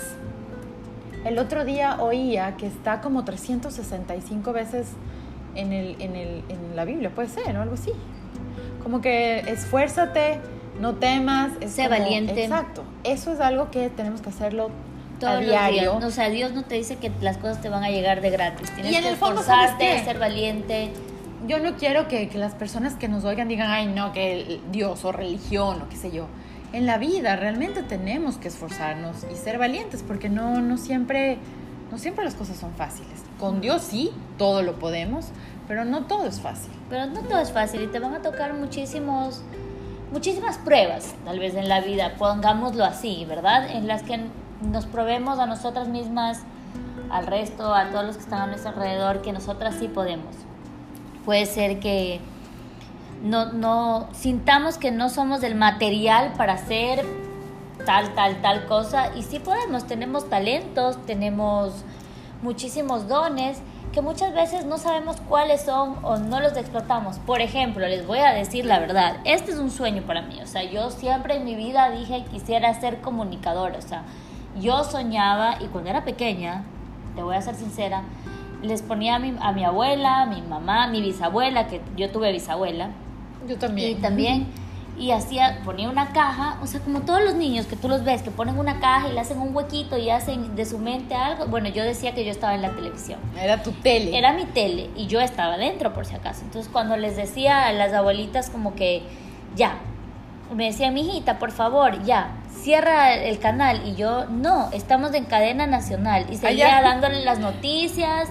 El 1.24 1.38
otro 1.38 1.64
día 1.64 1.96
oía 2.00 2.56
que 2.56 2.66
está 2.66 3.00
como 3.00 3.24
365 3.24 4.52
veces 4.52 4.88
en, 5.54 5.72
el, 5.72 5.96
en, 6.00 6.16
el, 6.16 6.42
en 6.48 6.76
la 6.76 6.84
Biblia, 6.84 7.10
puede 7.10 7.28
ser, 7.28 7.52
¿no? 7.54 7.62
Algo 7.62 7.74
así. 7.74 7.92
Como 8.82 9.00
que 9.00 9.40
esfuérzate, 9.40 10.40
no 10.80 10.94
temas. 10.94 11.52
es 11.60 11.72
Sé 11.72 11.84
como- 11.88 11.98
valiente. 11.98 12.44
Exacto. 12.44 12.82
Eso 13.04 13.32
es 13.32 13.40
algo 13.40 13.70
que 13.70 13.90
tenemos 13.90 14.22
que 14.22 14.30
hacerlo 14.30 14.70
Todos 15.18 15.32
a 15.34 15.36
los 15.40 15.44
diario. 15.50 15.80
días. 15.98 16.04
O 16.04 16.10
sea, 16.10 16.30
Dios 16.30 16.52
no 16.52 16.62
te 16.64 16.76
dice 16.76 16.96
que 16.96 17.10
las 17.20 17.36
cosas 17.36 17.60
te 17.60 17.68
van 17.68 17.84
a 17.84 17.90
llegar 17.90 18.20
de 18.22 18.30
gratis. 18.30 18.70
Tienes 18.74 18.92
Y 18.92 18.94
en 18.96 19.02
que 19.02 19.08
el 19.10 19.16
fondo, 19.16 19.42
¿sabes 19.42 19.72
esforzarte, 19.72 20.04
ser 20.04 20.18
valiente. 20.18 20.90
Yo 21.46 21.58
no 21.58 21.76
quiero 21.76 22.06
que, 22.08 22.28
que 22.28 22.38
las 22.38 22.54
personas 22.54 22.94
que 22.94 23.08
nos 23.08 23.24
oigan 23.24 23.48
digan, 23.48 23.70
ay, 23.70 23.86
no, 23.86 24.12
que 24.12 24.40
el 24.40 24.60
Dios 24.72 25.04
o 25.04 25.12
religión 25.12 25.82
o 25.82 25.88
qué 25.88 25.96
sé 25.96 26.10
yo. 26.10 26.26
En 26.72 26.86
la 26.86 26.98
vida 26.98 27.36
realmente 27.36 27.82
tenemos 27.82 28.36
que 28.36 28.48
esforzarnos 28.48 29.26
y 29.32 29.36
ser 29.36 29.58
valientes 29.58 30.04
porque 30.06 30.28
no, 30.28 30.60
no 30.60 30.78
siempre 30.78 31.38
no 31.90 31.98
siempre 31.98 32.24
las 32.24 32.34
cosas 32.34 32.56
son 32.56 32.72
fáciles. 32.74 33.24
Con 33.38 33.60
Dios 33.60 33.82
sí, 33.82 34.12
todo 34.38 34.62
lo 34.62 34.78
podemos, 34.78 35.26
pero 35.66 35.84
no 35.84 36.04
todo 36.06 36.26
es 36.26 36.40
fácil. 36.40 36.70
Pero 36.88 37.06
no 37.06 37.22
todo 37.22 37.38
es 37.38 37.52
fácil 37.52 37.82
y 37.82 37.86
te 37.88 37.98
van 37.98 38.14
a 38.14 38.22
tocar 38.22 38.54
muchísimos, 38.54 39.42
muchísimas 40.12 40.58
pruebas, 40.58 41.14
tal 41.24 41.38
vez 41.38 41.54
en 41.54 41.68
la 41.68 41.80
vida, 41.80 42.14
pongámoslo 42.16 42.84
así, 42.84 43.24
¿verdad? 43.28 43.70
En 43.70 43.88
las 43.88 44.02
que 44.02 44.20
nos 44.62 44.86
probemos 44.86 45.38
a 45.38 45.46
nosotras 45.46 45.88
mismas, 45.88 46.40
al 47.10 47.26
resto, 47.26 47.74
a 47.74 47.90
todos 47.90 48.04
los 48.04 48.16
que 48.16 48.22
están 48.22 48.42
a 48.42 48.46
nuestro 48.46 48.70
alrededor, 48.70 49.20
que 49.22 49.32
nosotras 49.32 49.74
sí 49.78 49.88
podemos. 49.88 50.34
Puede 51.24 51.46
ser 51.46 51.80
que 51.80 52.20
no, 53.22 53.52
no 53.52 54.08
sintamos 54.12 54.78
que 54.78 54.90
no 54.90 55.08
somos 55.08 55.40
del 55.40 55.54
material 55.54 56.32
para 56.36 56.54
hacer 56.54 57.04
tal, 57.84 58.14
tal, 58.14 58.40
tal 58.40 58.66
cosa. 58.66 59.14
Y 59.16 59.22
sí 59.22 59.38
podemos, 59.38 59.86
tenemos 59.86 60.28
talentos, 60.28 61.04
tenemos 61.06 61.84
muchísimos 62.42 63.08
dones 63.08 63.60
que 63.92 64.02
muchas 64.02 64.32
veces 64.32 64.64
no 64.66 64.78
sabemos 64.78 65.16
cuáles 65.28 65.62
son 65.62 65.96
o 66.02 66.16
no 66.16 66.40
los 66.40 66.56
explotamos. 66.56 67.18
Por 67.18 67.40
ejemplo, 67.40 67.86
les 67.88 68.06
voy 68.06 68.18
a 68.18 68.32
decir 68.32 68.64
la 68.64 68.78
verdad, 68.78 69.16
este 69.24 69.50
es 69.50 69.58
un 69.58 69.70
sueño 69.70 70.02
para 70.02 70.22
mí. 70.22 70.40
O 70.40 70.46
sea, 70.46 70.62
yo 70.62 70.90
siempre 70.90 71.36
en 71.36 71.44
mi 71.44 71.56
vida 71.56 71.90
dije 71.90 72.24
quisiera 72.30 72.72
ser 72.74 73.00
comunicadora. 73.00 73.78
O 73.78 73.82
sea, 73.82 74.04
yo 74.60 74.84
soñaba 74.84 75.56
y 75.60 75.66
cuando 75.66 75.90
era 75.90 76.04
pequeña, 76.04 76.62
te 77.16 77.22
voy 77.22 77.34
a 77.34 77.42
ser 77.42 77.56
sincera, 77.56 78.02
les 78.62 78.82
ponía 78.82 79.16
a 79.16 79.18
mi, 79.18 79.34
a 79.40 79.52
mi 79.52 79.64
abuela, 79.64 80.22
a 80.22 80.26
mi 80.26 80.40
mamá, 80.42 80.84
a 80.84 80.86
mi 80.86 81.00
bisabuela, 81.00 81.66
que 81.66 81.80
yo 81.96 82.10
tuve 82.10 82.30
bisabuela. 82.30 82.90
Yo 83.48 83.56
también. 83.56 83.90
Y 83.90 83.94
también 83.96 84.46
y 85.00 85.12
hacía, 85.12 85.60
ponía 85.64 85.88
una 85.88 86.12
caja, 86.12 86.58
o 86.62 86.66
sea, 86.66 86.80
como 86.80 87.00
todos 87.00 87.24
los 87.24 87.34
niños 87.34 87.64
que 87.64 87.74
tú 87.74 87.88
los 87.88 88.04
ves, 88.04 88.20
que 88.20 88.30
ponen 88.30 88.58
una 88.58 88.80
caja 88.80 89.08
y 89.08 89.14
le 89.14 89.20
hacen 89.20 89.38
un 89.38 89.56
huequito 89.56 89.96
y 89.96 90.10
hacen 90.10 90.54
de 90.54 90.66
su 90.66 90.78
mente 90.78 91.14
algo. 91.14 91.46
Bueno, 91.46 91.70
yo 91.70 91.82
decía 91.82 92.14
que 92.14 92.22
yo 92.22 92.30
estaba 92.30 92.54
en 92.54 92.60
la 92.60 92.70
televisión. 92.70 93.18
Era 93.40 93.62
tu 93.62 93.72
tele. 93.72 94.16
Era 94.16 94.34
mi 94.34 94.44
tele 94.44 94.90
y 94.94 95.06
yo 95.06 95.20
estaba 95.20 95.56
dentro 95.56 95.94
por 95.94 96.04
si 96.04 96.14
acaso. 96.14 96.42
Entonces 96.42 96.70
cuando 96.70 96.98
les 96.98 97.16
decía 97.16 97.66
a 97.66 97.72
las 97.72 97.94
abuelitas 97.94 98.50
como 98.50 98.74
que, 98.74 99.02
ya, 99.56 99.78
me 100.54 100.66
decía, 100.66 100.90
mi 100.90 101.00
hijita, 101.00 101.38
por 101.38 101.52
favor, 101.52 102.02
ya, 102.04 102.32
cierra 102.62 103.14
el 103.14 103.38
canal. 103.38 103.80
Y 103.86 103.94
yo, 103.94 104.26
no, 104.26 104.68
estamos 104.72 105.14
en 105.14 105.24
cadena 105.24 105.66
nacional. 105.66 106.26
Y 106.30 106.36
seguía 106.36 106.82
dándole 106.82 107.24
las 107.24 107.38
noticias 107.38 108.28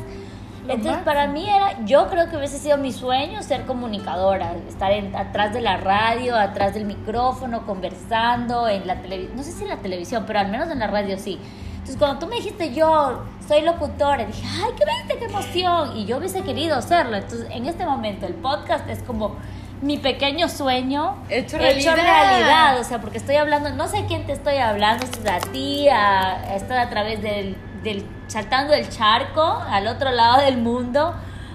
entonces, 0.69 1.03
para 1.03 1.27
mí 1.27 1.49
era, 1.49 1.83
yo 1.85 2.09
creo 2.09 2.29
que 2.29 2.37
hubiese 2.37 2.57
sido 2.57 2.77
mi 2.77 2.91
sueño 2.91 3.41
ser 3.43 3.65
comunicadora, 3.65 4.53
estar 4.67 4.91
atrás 5.15 5.53
de 5.53 5.61
la 5.61 5.77
radio, 5.77 6.35
atrás 6.35 6.73
del 6.73 6.85
micrófono, 6.85 7.65
conversando 7.65 8.67
en 8.67 8.87
la 8.87 9.01
televisión, 9.01 9.37
no 9.37 9.43
sé 9.43 9.51
si 9.51 9.63
en 9.63 9.69
la 9.69 9.77
televisión, 9.77 10.23
pero 10.27 10.39
al 10.39 10.49
menos 10.49 10.69
en 10.69 10.79
la 10.79 10.87
radio 10.87 11.17
sí. 11.17 11.39
Entonces, 11.73 11.97
cuando 11.97 12.19
tú 12.19 12.27
me 12.27 12.35
dijiste 12.35 12.73
yo 12.73 13.23
soy 13.47 13.61
locutora, 13.61 14.25
dije, 14.25 14.45
ay, 14.45 14.71
qué 14.77 14.85
viste, 14.85 15.17
qué 15.17 15.25
emoción, 15.25 15.97
y 15.97 16.05
yo 16.05 16.17
hubiese 16.17 16.43
querido 16.43 16.75
hacerlo. 16.75 17.17
Entonces, 17.17 17.47
en 17.51 17.65
este 17.65 17.85
momento, 17.85 18.27
el 18.27 18.35
podcast 18.35 18.87
es 18.89 19.01
como 19.01 19.37
mi 19.81 19.97
pequeño 19.97 20.49
sueño 20.49 21.15
hecho 21.29 21.57
realidad. 21.57 21.93
hecho 21.93 22.03
realidad. 22.03 22.79
O 22.79 22.83
sea, 22.83 22.99
porque 22.99 23.17
estoy 23.17 23.35
hablando, 23.35 23.71
no 23.71 23.87
sé 23.87 24.05
quién 24.07 24.25
te 24.25 24.33
estoy 24.33 24.57
hablando, 24.57 25.05
si 25.07 25.19
es 25.19 25.27
a 25.27 25.39
ti, 25.51 25.89
a, 25.89 26.33
a, 26.33 26.81
a 26.81 26.89
través 26.89 27.21
del 27.21 27.55
del, 27.83 28.05
saltando 28.27 28.73
el 28.73 28.89
charco 28.89 29.41
al 29.41 29.87
otro 29.87 30.11
lado 30.11 30.41
del 30.41 30.57
mundo 30.57 31.13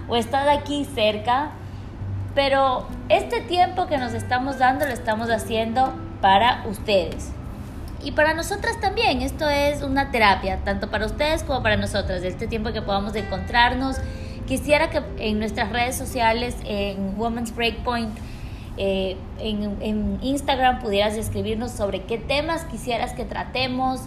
o 0.08 0.16
estás 0.16 0.48
aquí 0.48 0.84
cerca. 0.84 1.50
Pero 2.34 2.88
este 3.08 3.40
tiempo 3.40 3.87
que 3.87 3.96
nos 3.96 4.12
estamos 4.12 4.58
dando 4.58 4.87
lo 4.87 4.92
estamos 4.92 5.30
haciendo 5.30 5.94
para 6.20 6.64
ustedes. 6.68 7.32
Y 8.02 8.12
para 8.12 8.34
nosotras 8.34 8.78
también, 8.80 9.22
esto 9.22 9.48
es 9.48 9.82
una 9.82 10.10
terapia, 10.10 10.58
tanto 10.64 10.90
para 10.90 11.06
ustedes 11.06 11.42
como 11.42 11.62
para 11.62 11.76
nosotras, 11.76 12.22
este 12.22 12.46
tiempo 12.46 12.72
que 12.72 12.82
podamos 12.82 13.14
encontrarnos. 13.14 13.96
Quisiera 14.46 14.90
que 14.90 15.02
en 15.18 15.38
nuestras 15.38 15.70
redes 15.70 15.96
sociales, 15.96 16.54
en 16.64 17.18
Women's 17.18 17.54
Breakpoint, 17.54 18.14
eh, 18.76 19.16
en, 19.38 19.80
en 19.80 20.18
Instagram, 20.20 20.80
pudieras 20.80 21.14
escribirnos 21.14 21.70
sobre 21.70 22.02
qué 22.02 22.18
temas 22.18 22.64
quisieras 22.64 23.14
que 23.14 23.24
tratemos, 23.24 24.02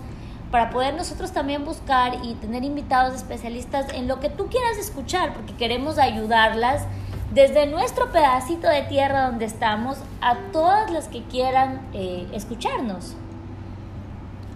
para 0.51 0.69
poder 0.69 0.93
nosotros 0.93 1.31
también 1.31 1.65
buscar 1.65 2.13
y 2.23 2.35
tener 2.35 2.63
invitados 2.63 3.15
especialistas 3.15 3.93
en 3.93 4.07
lo 4.07 4.19
que 4.19 4.29
tú 4.29 4.47
quieras 4.47 4.77
escuchar, 4.77 5.33
porque 5.33 5.53
queremos 5.55 5.97
ayudarlas 5.97 6.85
desde 7.33 7.67
nuestro 7.67 8.11
pedacito 8.11 8.67
de 8.69 8.83
tierra 8.83 9.27
donde 9.27 9.45
estamos 9.45 9.97
a 10.21 10.37
todas 10.53 10.89
las 10.91 11.07
que 11.07 11.23
quieran 11.23 11.81
eh, 11.93 12.25
escucharnos. 12.33 13.15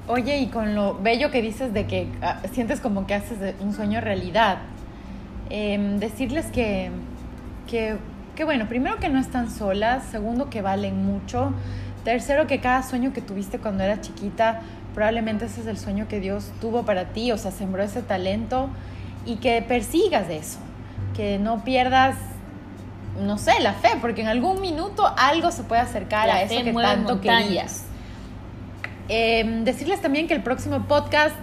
Oye, 0.08 0.40
y 0.40 0.48
con 0.48 0.76
lo 0.76 0.96
bello 0.96 1.30
que 1.32 1.42
dices 1.42 1.74
de 1.74 1.86
que 1.86 2.08
ah, 2.22 2.42
sientes 2.52 2.80
como 2.80 3.06
que 3.06 3.14
haces 3.14 3.56
un 3.60 3.74
sueño 3.74 4.02
realidad, 4.02 4.58
em, 5.50 6.00
decirles 6.00 6.48
que, 6.48 6.92
que, 7.68 7.98
bueno, 8.44 8.68
primero 8.68 8.98
que 8.98 9.10
no 9.10 9.20
están 9.20 9.52
solas, 9.52 10.04
segundo 10.06 10.50
que 10.50 10.62
valen 10.62 11.06
mucho, 11.06 11.54
tercero 12.04 12.48
que 12.48 12.60
cada 12.60 12.82
sueño 12.82 13.14
que 13.14 13.22
tuviste 13.22 13.60
cuando 13.60 13.84
eras 13.84 14.02
chiquita 14.02 14.62
Probablemente 14.94 15.46
ese 15.46 15.62
es 15.62 15.68
el 15.68 15.78
sueño 15.78 16.08
que 16.08 16.20
Dios 16.20 16.52
tuvo 16.60 16.84
para 16.84 17.06
ti, 17.10 17.32
o 17.32 17.38
sea, 17.38 17.52
sembró 17.52 17.82
ese 17.82 18.02
talento 18.02 18.70
y 19.26 19.36
que 19.36 19.62
persigas 19.62 20.30
eso, 20.30 20.60
que 21.16 21.40
no 21.40 21.64
pierdas, 21.64 22.16
no 23.20 23.38
sé, 23.38 23.54
la 23.62 23.74
fe, 23.74 23.90
porque 24.02 24.22
en 24.22 24.28
algún 24.28 24.60
minuto 24.60 25.14
algo 25.18 25.52
se 25.52 25.64
puede 25.64 25.82
acercar 25.82 26.30
a 26.30 26.42
eso 26.42 26.64
que 26.64 26.74
tanto 26.74 27.22
querías. 27.22 27.86
Em, 29.08 29.64
decirles 29.64 30.02
también 30.02 30.28
que 30.28 30.34
el 30.34 30.44
próximo 30.44 30.88
podcast 30.88 31.36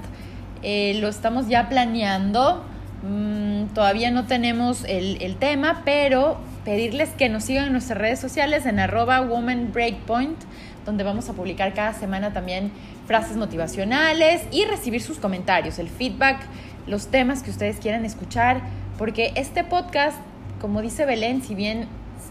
eh, 0.62 0.98
lo 1.00 1.08
estamos 1.08 1.48
ya 1.48 1.68
planeando. 1.68 2.64
Mm, 3.02 3.66
todavía 3.74 4.10
no 4.10 4.26
tenemos 4.26 4.84
el, 4.84 5.22
el, 5.22 5.36
tema, 5.36 5.82
pero 5.84 6.38
pedirles 6.64 7.10
que 7.10 7.28
nos 7.28 7.44
sigan 7.44 7.66
en 7.66 7.72
nuestras 7.72 7.98
redes 7.98 8.18
sociales 8.18 8.66
en 8.66 8.80
arroba 8.80 9.20
woman 9.20 9.70
breakpoint, 9.72 10.38
donde 10.84 11.04
vamos 11.04 11.28
a 11.28 11.34
publicar 11.34 11.74
cada 11.74 11.92
semana 11.92 12.32
también 12.32 12.72
frases 13.08 13.38
motivacionales 13.38 14.42
y 14.52 14.66
recibir 14.66 15.00
sus 15.00 15.18
comentarios, 15.18 15.78
el 15.78 15.88
feedback, 15.88 16.42
los 16.86 17.08
temas 17.08 17.42
que 17.42 17.50
ustedes 17.50 17.78
quieran 17.78 18.04
escuchar, 18.04 18.60
porque 18.98 19.32
este 19.34 19.64
podcast, 19.64 20.18
como 20.60 20.82
dice 20.82 21.06
Belén, 21.06 21.42
si 21.42 21.54
bien 21.54 21.88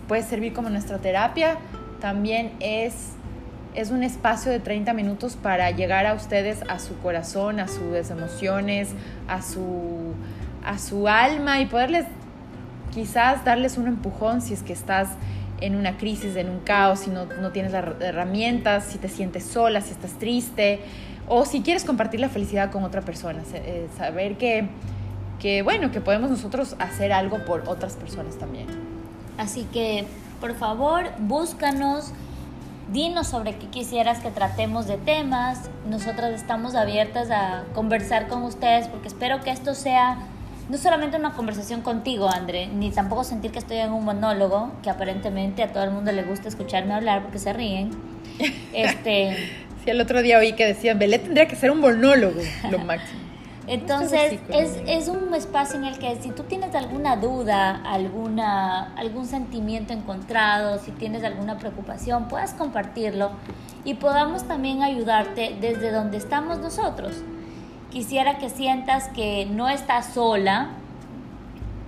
puede 0.07 0.21
servir 0.21 0.53
como 0.53 0.69
nuestra 0.69 0.99
terapia, 0.99 1.57
también 1.99 2.51
es, 2.59 3.13
es 3.73 3.89
un 3.89 4.03
espacio 4.03 4.51
de 4.51 4.59
30 4.59 4.93
minutos 4.93 5.35
para 5.35 5.71
llegar 5.71 6.05
a 6.05 6.13
ustedes, 6.13 6.59
a 6.69 6.77
su 6.77 6.95
corazón, 6.99 7.59
a 7.59 7.67
sus 7.67 8.11
emociones, 8.11 8.89
a 9.27 9.41
su, 9.41 10.13
a 10.63 10.77
su 10.77 11.07
alma 11.07 11.59
y 11.59 11.65
poderles 11.65 12.05
quizás 12.93 13.43
darles 13.43 13.79
un 13.79 13.87
empujón 13.87 14.41
si 14.41 14.53
es 14.53 14.61
que 14.61 14.73
estás 14.73 15.09
en 15.61 15.75
una 15.75 15.97
crisis, 15.97 16.35
en 16.35 16.49
un 16.49 16.59
caos, 16.59 16.99
si 16.99 17.09
no, 17.09 17.25
no 17.25 17.51
tienes 17.51 17.71
las 17.71 17.85
herramientas, 18.01 18.85
si 18.85 18.97
te 18.97 19.09
sientes 19.09 19.43
sola, 19.43 19.81
si 19.81 19.91
estás 19.91 20.13
triste, 20.13 20.79
o 21.27 21.45
si 21.45 21.61
quieres 21.61 21.83
compartir 21.83 22.19
la 22.19 22.29
felicidad 22.29 22.71
con 22.71 22.83
otra 22.83 23.01
persona, 23.01 23.41
eh, 23.53 23.87
saber 23.97 24.37
que, 24.37 24.69
que, 25.39 25.61
bueno, 25.61 25.91
que 25.91 26.01
podemos 26.01 26.29
nosotros 26.29 26.75
hacer 26.79 27.11
algo 27.11 27.43
por 27.45 27.67
otras 27.67 27.95
personas 27.95 28.37
también. 28.37 28.67
Así 29.37 29.67
que, 29.73 30.05
por 30.39 30.55
favor, 30.55 31.05
búscanos, 31.19 32.11
dinos 32.91 33.27
sobre 33.27 33.55
qué 33.57 33.67
quisieras 33.67 34.19
que 34.19 34.31
tratemos 34.31 34.87
de 34.87 34.97
temas, 34.97 35.69
nosotras 35.89 36.33
estamos 36.33 36.75
abiertas 36.75 37.29
a 37.31 37.65
conversar 37.73 38.27
con 38.27 38.43
ustedes, 38.43 38.87
porque 38.87 39.09
espero 39.09 39.41
que 39.41 39.51
esto 39.51 39.75
sea 39.75 40.19
no 40.69 40.77
solamente 40.77 41.17
una 41.17 41.33
conversación 41.33 41.81
contigo, 41.81 42.29
André, 42.29 42.67
ni 42.67 42.91
tampoco 42.91 43.23
sentir 43.23 43.51
que 43.51 43.59
estoy 43.59 43.77
en 43.77 43.91
un 43.91 44.03
monólogo, 44.03 44.71
que 44.83 44.89
aparentemente 44.89 45.63
a 45.63 45.71
todo 45.71 45.83
el 45.83 45.91
mundo 45.91 46.11
le 46.11 46.23
gusta 46.23 46.49
escucharme 46.49 46.93
hablar 46.93 47.23
porque 47.23 47.39
se 47.39 47.53
ríen. 47.53 47.91
Este, 48.73 49.35
sí, 49.83 49.89
el 49.89 49.99
otro 49.99 50.21
día 50.21 50.37
oí 50.37 50.53
que 50.53 50.67
decían, 50.67 50.99
Belé 50.99 51.17
tendría 51.17 51.47
que 51.47 51.55
ser 51.55 51.71
un 51.71 51.79
monólogo, 51.79 52.39
lo 52.69 52.77
máximo. 52.85 53.21
Entonces, 53.65 54.39
es, 54.49 54.77
es, 54.85 55.07
un 55.09 55.33
espacio 55.33 55.77
en 55.77 55.85
el 55.85 55.97
que 55.97 56.15
si 56.21 56.29
tú 56.29 56.43
tienes 56.43 56.73
alguna 56.75 57.17
duda, 57.17 57.81
alguna, 57.83 58.93
algún 58.95 59.25
sentimiento 59.25 59.91
encontrado, 59.91 60.77
si 60.79 60.91
tienes 60.91 61.23
alguna 61.23 61.57
preocupación, 61.57 62.27
puedas 62.27 62.53
compartirlo 62.53 63.31
y 63.83 63.95
podamos 63.95 64.47
también 64.47 64.83
ayudarte 64.83 65.57
desde 65.59 65.91
donde 65.91 66.17
estamos 66.17 66.59
nosotros 66.59 67.23
quisiera 67.91 68.37
que 68.37 68.49
sientas 68.49 69.09
que 69.09 69.45
no 69.45 69.69
estás 69.69 70.13
sola, 70.13 70.69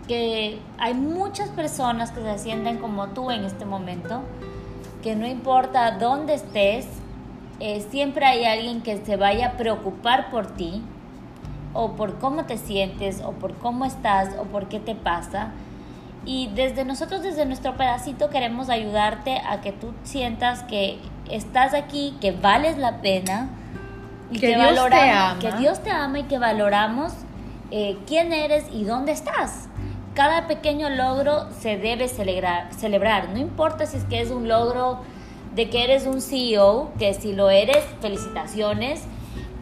que 0.07 0.59
hay 0.79 0.93
muchas 0.93 1.49
personas 1.49 2.11
que 2.11 2.21
se 2.21 2.37
sienten 2.39 2.77
como 2.77 3.09
tú 3.09 3.31
en 3.31 3.43
este 3.43 3.65
momento, 3.65 4.21
que 5.03 5.15
no 5.15 5.27
importa 5.27 5.91
dónde 5.91 6.33
estés, 6.33 6.87
eh, 7.59 7.85
siempre 7.89 8.25
hay 8.25 8.45
alguien 8.45 8.81
que 8.81 8.97
se 8.97 9.17
vaya 9.17 9.47
a 9.47 9.51
preocupar 9.51 10.31
por 10.31 10.47
ti, 10.47 10.81
o 11.73 11.91
por 11.91 12.17
cómo 12.17 12.45
te 12.45 12.57
sientes, 12.57 13.21
o 13.23 13.33
por 13.33 13.55
cómo 13.55 13.85
estás, 13.85 14.29
o 14.39 14.43
por 14.43 14.67
qué 14.67 14.79
te 14.79 14.95
pasa. 14.95 15.51
Y 16.25 16.47
desde 16.55 16.85
nosotros, 16.85 17.21
desde 17.21 17.45
nuestro 17.45 17.75
pedacito, 17.77 18.29
queremos 18.29 18.69
ayudarte 18.69 19.41
a 19.47 19.61
que 19.61 19.71
tú 19.71 19.93
sientas 20.03 20.63
que 20.63 20.99
estás 21.29 21.73
aquí, 21.73 22.17
que 22.19 22.31
vales 22.31 22.77
la 22.77 23.01
pena, 23.01 23.49
y 24.31 24.39
que, 24.39 24.55
Dios 24.55 24.89
te 24.89 25.09
ama. 25.09 25.39
que 25.39 25.51
Dios 25.53 25.79
te 25.79 25.91
ama 25.91 26.19
y 26.19 26.23
que 26.23 26.37
valoramos 26.37 27.13
eh, 27.71 27.97
quién 28.07 28.33
eres 28.33 28.65
y 28.71 28.83
dónde 28.83 29.11
estás. 29.11 29.67
Cada 30.13 30.47
pequeño 30.47 30.89
logro 30.89 31.47
se 31.59 31.77
debe 31.77 32.07
celebrar, 32.07 32.73
celebrar, 32.73 33.29
no 33.29 33.37
importa 33.37 33.85
si 33.85 33.97
es 33.97 34.03
que 34.05 34.21
es 34.21 34.31
un 34.31 34.47
logro 34.47 34.99
de 35.55 35.69
que 35.69 35.83
eres 35.83 36.05
un 36.05 36.21
CEO, 36.21 36.91
que 36.99 37.13
si 37.13 37.33
lo 37.33 37.49
eres, 37.49 37.83
felicitaciones, 38.01 39.03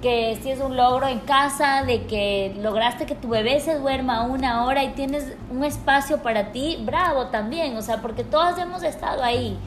que 0.02 0.38
si 0.42 0.52
es 0.52 0.60
un 0.60 0.76
logro 0.76 1.08
en 1.08 1.20
casa, 1.20 1.84
de 1.84 2.04
que 2.04 2.56
lograste 2.62 3.06
que 3.06 3.16
tu 3.16 3.30
bebé 3.30 3.60
se 3.60 3.78
duerma 3.78 4.24
una 4.24 4.66
hora 4.66 4.84
y 4.84 4.90
tienes 4.90 5.34
un 5.50 5.64
espacio 5.64 6.22
para 6.22 6.52
ti, 6.52 6.78
bravo 6.82 7.28
también, 7.28 7.76
o 7.78 7.82
sea, 7.82 8.02
porque 8.02 8.24
todas 8.24 8.58
hemos 8.60 8.84
estado 8.84 9.24
ahí. 9.24 9.58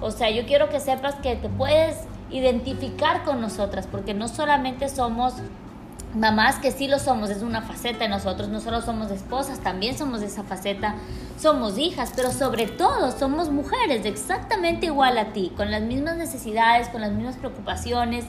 O 0.00 0.10
sea, 0.10 0.30
yo 0.30 0.46
quiero 0.46 0.68
que 0.68 0.80
sepas 0.80 1.14
que 1.16 1.36
te 1.36 1.48
puedes 1.48 2.06
identificar 2.30 3.24
con 3.24 3.40
nosotras, 3.40 3.86
porque 3.90 4.14
no 4.14 4.28
solamente 4.28 4.88
somos 4.88 5.34
mamás, 6.14 6.56
que 6.56 6.70
sí 6.70 6.86
lo 6.86 6.98
somos, 6.98 7.30
es 7.30 7.42
una 7.42 7.62
faceta 7.62 8.04
de 8.04 8.08
nosotros, 8.08 8.48
no 8.48 8.60
solo 8.60 8.80
somos 8.82 9.10
esposas, 9.10 9.60
también 9.60 9.98
somos 9.98 10.22
esa 10.22 10.44
faceta, 10.44 10.94
somos 11.38 11.78
hijas, 11.78 12.12
pero 12.14 12.30
sobre 12.30 12.66
todo 12.66 13.10
somos 13.10 13.50
mujeres 13.50 14.06
exactamente 14.06 14.86
igual 14.86 15.18
a 15.18 15.32
ti, 15.32 15.52
con 15.56 15.70
las 15.70 15.82
mismas 15.82 16.16
necesidades, 16.16 16.88
con 16.88 17.00
las 17.00 17.12
mismas 17.12 17.36
preocupaciones 17.36 18.24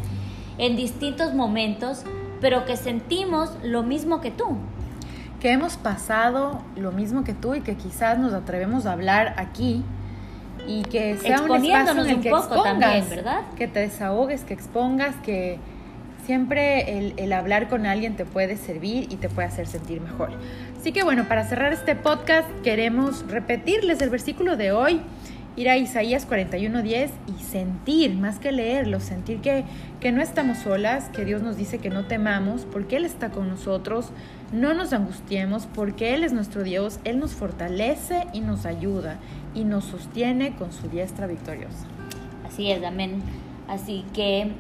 en 0.58 0.76
distintos 0.76 1.34
momentos, 1.34 2.04
pero 2.42 2.66
que 2.66 2.78
sentimos 2.78 3.52
lo 3.64 3.84
mismo 3.84 4.20
que 4.20 4.32
tú. 4.32 4.58
Que 5.40 5.52
hemos 5.52 5.78
pasado 5.78 6.62
lo 6.76 6.92
mismo 6.92 7.24
que 7.24 7.34
tú 7.34 7.54
y 7.54 7.62
que 7.62 7.76
quizás 7.76 8.18
nos 8.18 8.34
atrevemos 8.34 8.86
a 8.86 8.94
hablar 8.94 9.36
aquí 9.38 9.84
y 10.68 10.84
que 10.84 11.18
sea 11.18 11.42
un 11.42 11.64
espacio 11.64 12.04
en 12.04 12.10
el 12.10 12.22
que 12.22 12.30
expongas, 12.30 12.64
también, 12.64 13.10
¿verdad? 13.10 13.42
Que 13.56 13.68
te 13.68 13.80
desahogues, 13.80 14.44
que 14.44 14.54
expongas, 14.54 15.16
que 15.18 15.60
siempre 16.26 16.98
el, 16.98 17.14
el, 17.18 17.34
hablar 17.34 17.70
con 17.70 17.86
alguien 17.86 18.16
te 18.16 18.26
puede 18.26 18.58
servir 18.58 19.08
y 19.12 19.18
te 19.18 19.30
puede 19.30 19.48
hacer 19.48 19.68
sentir 19.68 20.02
mejor. 20.02 20.32
Así 20.80 20.92
que 20.92 21.04
bueno, 21.04 21.26
para 21.28 21.46
cerrar 21.46 21.74
este 21.74 21.96
podcast 21.96 22.48
queremos 22.64 23.26
repetirles 23.28 24.02
el 24.02 24.10
versículo 24.10 24.58
de 24.58 24.72
hoy 24.72 25.02
ir 25.56 25.70
a 25.70 25.78
Isaías 25.78 26.28
41:10 26.28 27.10
y 27.28 27.44
sentir, 27.44 28.14
más 28.16 28.40
que 28.40 28.52
leerlo, 28.52 29.00
sentir 29.00 29.40
que, 29.40 29.64
que 30.00 30.12
no 30.12 30.22
estamos 30.22 30.60
solas, 30.60 31.10
que 31.10 31.26
Dios 31.26 31.42
nos 31.42 31.58
dice 31.58 31.78
que 31.78 31.90
no 31.90 32.06
temamos, 32.06 32.66
porque 32.72 32.98
Él 32.98 33.06
está 33.06 33.30
con 33.30 33.50
nosotros, 33.50 34.10
no 34.52 34.74
nos 34.74 34.94
angustiemos, 34.94 35.68
porque 35.74 36.14
Él 36.14 36.24
es 36.24 36.34
nuestro 36.34 36.64
Dios, 36.64 37.00
Él 37.04 37.20
nos 37.20 37.34
fortalece 37.34 38.28
y 38.34 38.42
nos 38.42 38.66
ayuda 38.66 39.18
y 39.56 39.64
nos 39.64 39.86
sostiene 39.86 40.56
con 40.56 40.72
su 40.72 40.90
diestra 40.90 41.26
victoriosa. 41.26 41.88
Así 42.46 42.72
es, 42.72 42.84
amén. 42.84 43.24
Así 43.68 44.06
que 44.14 44.52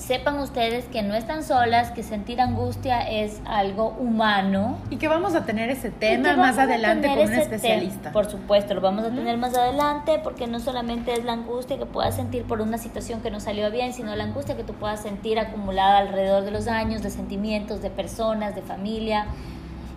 sepan 0.00 0.38
ustedes 0.38 0.86
que 0.86 1.02
no 1.02 1.14
están 1.14 1.44
solas, 1.44 1.90
que 1.90 2.02
sentir 2.02 2.40
angustia 2.40 3.00
es 3.08 3.40
algo 3.44 3.90
humano. 3.98 4.78
Y 4.88 4.96
que 4.96 5.08
vamos 5.08 5.34
a 5.34 5.44
tener 5.44 5.70
ese 5.70 5.90
tema 5.90 6.36
más 6.36 6.58
adelante 6.58 7.08
con 7.08 7.18
un 7.18 7.34
especialista. 7.34 8.12
Por 8.12 8.28
supuesto, 8.28 8.74
lo 8.74 8.80
vamos 8.80 9.04
a 9.04 9.10
tener 9.10 9.36
más 9.36 9.56
adelante 9.56 10.20
porque 10.22 10.46
no 10.46 10.58
solamente 10.58 11.12
es 11.12 11.24
la 11.24 11.34
angustia 11.34 11.78
que 11.78 11.86
puedas 11.86 12.16
sentir 12.16 12.44
por 12.44 12.60
una 12.60 12.78
situación 12.78 13.20
que 13.20 13.30
no 13.30 13.40
salió 13.40 13.70
bien, 13.70 13.92
sino 13.92 14.16
la 14.16 14.24
angustia 14.24 14.56
que 14.56 14.64
tú 14.64 14.72
puedas 14.72 15.02
sentir 15.02 15.38
acumulada 15.38 15.98
alrededor 15.98 16.44
de 16.44 16.50
los 16.50 16.66
años, 16.66 17.02
de 17.02 17.10
sentimientos, 17.10 17.82
de 17.82 17.90
personas, 17.90 18.54
de 18.54 18.62
familia. 18.62 19.26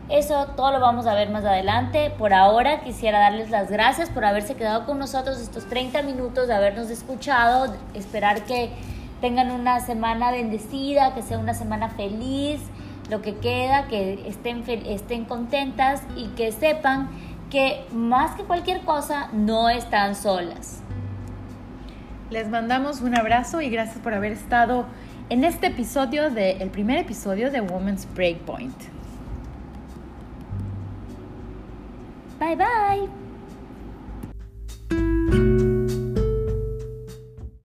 Eso 0.10 0.48
todo 0.56 0.72
lo 0.72 0.80
vamos 0.80 1.08
a 1.08 1.14
ver 1.14 1.30
más 1.30 1.46
adelante. 1.46 2.12
Por 2.18 2.34
ahora 2.34 2.82
quisiera 2.82 3.20
darles 3.20 3.50
las 3.50 3.72
gracias 3.72 4.10
por 4.10 4.26
haberse 4.26 4.56
quedado 4.56 4.86
con 4.86 5.00
nosotros 5.00 5.40
estos 5.40 5.68
30 5.70 6.02
minutos, 6.04 6.48
de 6.48 6.54
habernos 6.54 6.90
escuchado, 6.90 7.74
esperar 7.94 8.44
que 8.44 8.72
tengan 9.22 9.52
una 9.52 9.80
semana 9.80 10.32
bendecida, 10.32 11.14
que 11.16 11.22
sea 11.22 11.40
una 11.40 11.54
semana 11.54 11.90
feliz, 11.90 12.60
lo 13.10 13.22
que 13.22 13.36
queda, 13.38 13.88
que 13.88 14.28
estén, 14.28 14.64
estén 14.86 15.24
contentas 15.24 16.02
y 16.18 16.28
que 16.30 16.52
sepan 16.52 17.10
que 17.50 17.86
más 17.94 18.36
que 18.36 18.44
cualquier 18.44 18.82
cosa 18.82 19.30
no 19.32 19.70
están 19.70 20.16
solas. 20.16 20.82
Les 22.30 22.50
mandamos 22.50 23.02
un 23.02 23.16
abrazo 23.16 23.62
y 23.62 23.70
gracias 23.70 24.00
por 24.00 24.14
haber 24.14 24.32
estado 24.32 24.86
en 25.30 25.44
este 25.44 25.68
episodio 25.68 26.30
de 26.30 26.54
el 26.54 26.70
primer 26.70 26.98
episodio 26.98 27.52
de 27.52 27.62
Women's 27.62 28.08
Breakpoint. 28.14 28.76
Bye 32.44 32.56
bye. 32.56 33.08